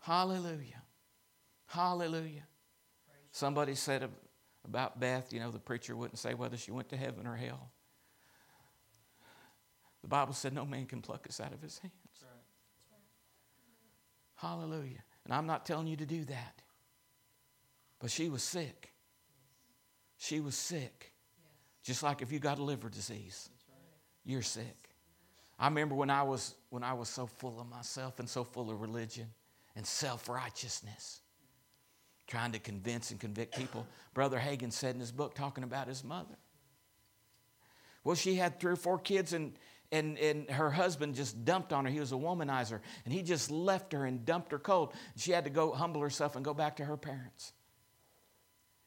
[0.00, 0.82] Hallelujah.
[1.66, 2.46] Hallelujah.
[3.32, 4.08] Somebody said
[4.64, 7.70] about Beth, you know, the preacher wouldn't say whether she went to heaven or hell.
[10.02, 11.92] The Bible said no man can pluck us out of his hands.
[12.06, 12.30] That's right.
[12.78, 14.48] That's right.
[14.48, 15.04] Hallelujah.
[15.24, 16.62] And I'm not telling you to do that.
[17.98, 18.92] But she was sick.
[20.16, 21.12] She was sick.
[21.82, 23.50] Just like if you got a liver disease,
[24.24, 24.90] you're sick.
[25.58, 28.70] I remember when I was when I was so full of myself and so full
[28.70, 29.26] of religion
[29.76, 31.20] and self-righteousness
[32.30, 33.86] trying to convince and convict people.
[34.14, 36.38] Brother Hagin said in his book, talking about his mother.
[38.04, 39.52] Well, she had three or four kids, and,
[39.92, 41.90] and, and her husband just dumped on her.
[41.90, 44.94] He was a womanizer, and he just left her and dumped her cold.
[45.16, 47.52] She had to go humble herself and go back to her parents.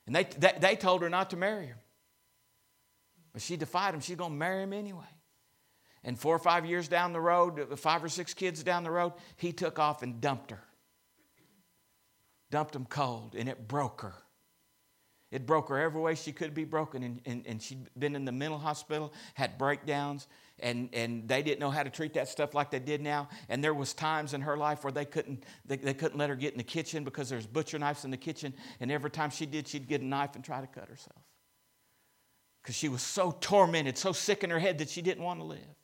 [0.08, 1.78] And they, they, they told her not to marry him.
[3.34, 4.00] But she defied him.
[4.00, 5.04] She's going to marry him anyway.
[6.04, 9.14] And four or five years down the road, five or six kids down the road,
[9.38, 10.64] he took off and dumped her.
[12.54, 14.14] Dumped them cold, and it broke her.
[15.32, 17.02] It broke her every way she could be broken.
[17.02, 20.28] And, and, and she'd been in the mental hospital, had breakdowns,
[20.60, 23.28] and, and they didn't know how to treat that stuff like they did now.
[23.50, 26.36] And there was times in her life where they couldn't, they, they couldn't let her
[26.36, 28.54] get in the kitchen because there's butcher knives in the kitchen.
[28.80, 31.24] And every time she did, she'd get a knife and try to cut herself.
[32.62, 35.46] Because she was so tormented, so sick in her head that she didn't want to
[35.46, 35.76] live.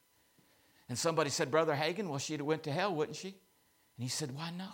[0.88, 3.30] And somebody said, Brother Hagin, well, she'd have went to hell, wouldn't she?
[3.30, 4.70] And he said, Why no?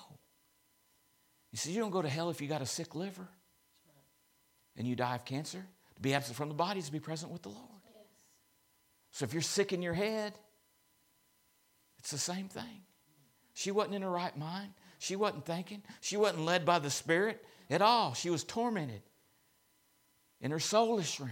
[1.55, 3.25] He said, You don't go to hell if you got a sick liver
[4.75, 5.65] and you die of cancer.
[5.95, 7.81] To be absent from the body is to be present with the Lord.
[9.11, 10.33] So if you're sick in your head,
[11.97, 12.83] it's the same thing.
[13.53, 14.73] She wasn't in her right mind.
[14.99, 15.81] She wasn't thinking.
[16.01, 18.13] She wasn't led by the Spirit at all.
[18.15, 19.03] She was tormented
[20.41, 21.31] in her soulish realm.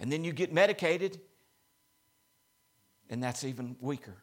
[0.00, 1.20] And then you get medicated,
[3.10, 4.16] and that's even weaker.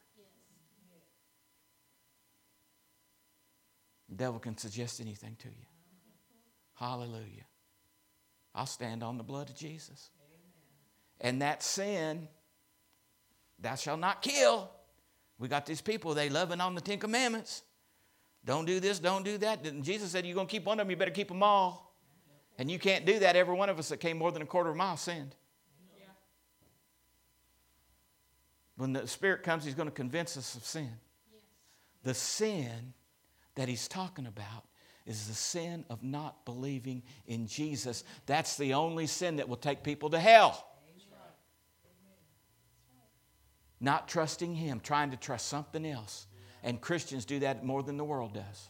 [4.09, 5.65] The devil can suggest anything to you.
[6.75, 7.45] Hallelujah.
[8.53, 10.09] I'll stand on the blood of Jesus.
[11.21, 12.27] And that sin,
[13.59, 14.69] thou shalt not kill.
[15.39, 17.63] We got these people, they loving on the Ten Commandments.
[18.45, 19.65] Don't do this, don't do that.
[19.65, 21.93] And Jesus said, You're going to keep one of them, you better keep them all.
[22.57, 23.35] And you can't do that.
[23.35, 25.35] Every one of us that came more than a quarter of a mile sinned.
[28.77, 30.91] When the Spirit comes, He's going to convince us of sin.
[32.03, 32.93] The sin
[33.55, 34.65] that He's talking about
[35.05, 38.03] is the sin of not believing in Jesus.
[38.25, 40.67] That's the only sin that will take people to hell.
[43.79, 46.27] Not trusting Him, trying to trust something else.
[46.63, 48.67] And Christians do that more than the world does.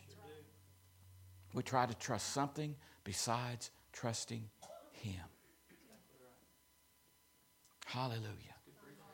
[1.54, 2.76] We try to trust something
[3.06, 4.50] besides trusting
[4.92, 5.24] Him.
[7.86, 8.26] Hallelujah.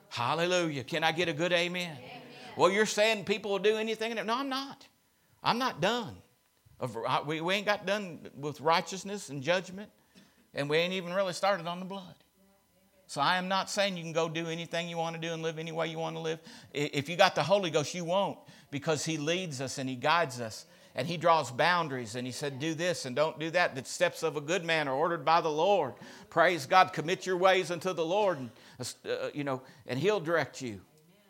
[0.10, 0.84] Hallelujah.
[0.84, 1.98] Can I get a good amen?
[1.98, 2.22] amen?
[2.58, 4.16] Well, you're saying people will do anything.
[4.16, 4.88] No, I'm not.
[5.44, 6.16] I'm not done.
[7.26, 9.90] We, ain't got done with righteousness and judgment,
[10.54, 12.16] and we ain't even really started on the blood.
[13.12, 15.44] So I am not saying you can go do anything you want to do and
[15.44, 16.40] live any way you want to live.
[16.74, 18.40] If you got the Holy Ghost, you won't
[18.72, 20.66] because He leads us and He guides us
[20.96, 23.76] and He draws boundaries and He said, do this and don't do that.
[23.76, 25.94] The steps of a good man are ordered by the Lord.
[26.30, 26.94] Praise God.
[26.94, 28.50] Commit your ways unto the Lord and,
[29.06, 30.80] uh, you know, and He'll direct you.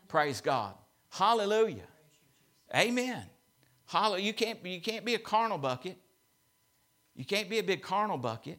[0.08, 0.76] Praise God.
[1.10, 1.88] Hallelujah.
[2.76, 3.24] Amen.
[3.92, 4.24] Hallelujah.
[4.24, 5.98] You can't, you can't be a carnal bucket.
[7.14, 8.58] You can't be a big carnal bucket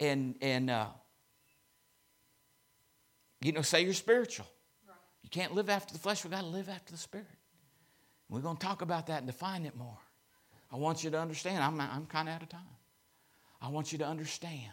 [0.00, 0.86] and, and uh,
[3.42, 4.46] you know, say you're spiritual.
[4.86, 4.96] Right.
[5.22, 6.24] You can't live after the flesh.
[6.24, 7.26] We've got to live after the spirit.
[8.30, 9.98] We're going to talk about that and define it more.
[10.72, 11.62] I want you to understand.
[11.62, 12.60] I'm, I'm kind of out of time.
[13.60, 14.72] I want you to understand.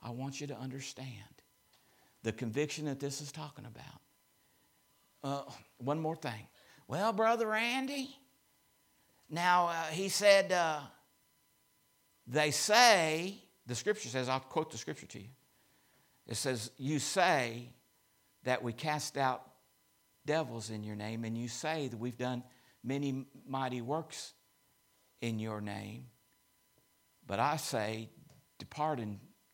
[0.00, 1.08] I want you to understand
[2.22, 4.00] the conviction that this is talking about.
[5.24, 6.46] Uh, one more thing.
[6.86, 8.16] Well, Brother Randy,
[9.32, 10.80] now, uh, he said, uh,
[12.26, 13.34] they say,
[13.66, 15.28] the scripture says, I'll quote the scripture to you.
[16.26, 17.70] It says, You say
[18.44, 19.42] that we cast out
[20.26, 22.44] devils in your name, and you say that we've done
[22.84, 24.34] many mighty works
[25.22, 26.06] in your name.
[27.26, 28.10] But I say,
[28.58, 29.00] Depart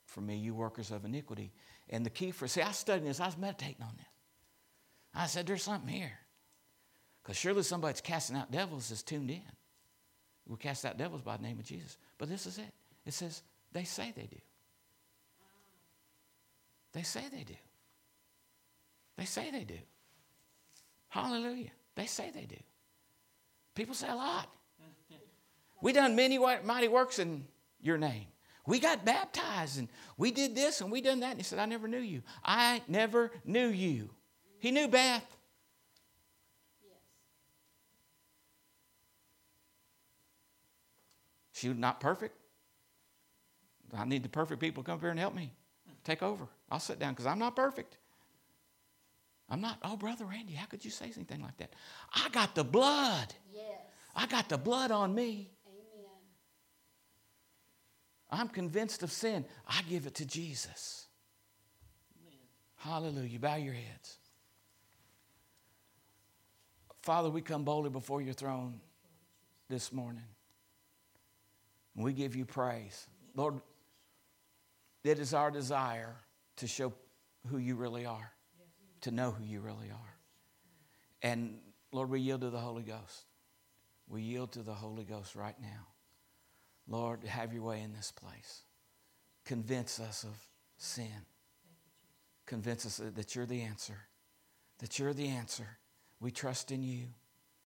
[0.07, 1.53] from me, you workers of iniquity.
[1.89, 4.07] And the key for, see, I studying this, I was meditating on this.
[5.14, 6.18] I said, There's something here.
[7.22, 9.43] Because surely somebody that's casting out devils is tuned in.
[10.49, 11.99] We cast out devils by the name of Jesus.
[12.16, 12.72] But this is it.
[13.05, 13.42] It says,
[13.72, 14.38] they say they do.
[16.92, 17.55] They say they do.
[19.16, 19.78] They say they do.
[21.09, 21.70] Hallelujah.
[21.94, 22.57] They say they do.
[23.74, 24.49] People say a lot.
[25.80, 27.44] We done many mighty works in
[27.80, 28.26] your name.
[28.66, 31.30] We got baptized and we did this and we done that.
[31.30, 32.22] And he said, I never knew you.
[32.44, 34.11] I never knew you.
[34.59, 35.24] He knew Beth.
[41.59, 42.37] She was not perfect.
[43.97, 45.53] I need the perfect people to come up here and help me.
[46.05, 46.47] Take over.
[46.71, 47.99] I'll sit down because I'm not perfect.
[49.51, 51.73] I'm not, oh, Brother Randy, how could you say anything like that?
[52.15, 53.35] I got the blood.
[53.53, 53.65] Yes.
[54.15, 55.51] I got the blood on me.
[55.67, 56.11] Amen.
[58.31, 59.45] I'm convinced of sin.
[59.67, 61.07] I give it to Jesus.
[62.21, 62.39] Amen.
[62.77, 63.39] Hallelujah.
[63.41, 64.19] Bow your heads.
[67.03, 68.81] Father, we come boldly before your throne
[69.69, 70.25] this morning.
[71.99, 73.09] And we give you praise.
[73.34, 73.61] Lord,
[75.03, 76.14] it is our desire
[76.59, 76.92] to show
[77.49, 78.30] who you really are,
[79.01, 80.14] to know who you really are.
[81.22, 81.59] And
[81.90, 83.24] Lord, we yield to the Holy Ghost.
[84.09, 85.88] We yield to the Holy Ghost right now.
[86.86, 88.62] Lord, have your way in this place.
[89.44, 90.36] Convince us of
[90.76, 91.26] sin.
[92.46, 94.07] Convince us that you're the answer.
[94.78, 95.78] that you're the answer.
[96.20, 97.09] We trust in you.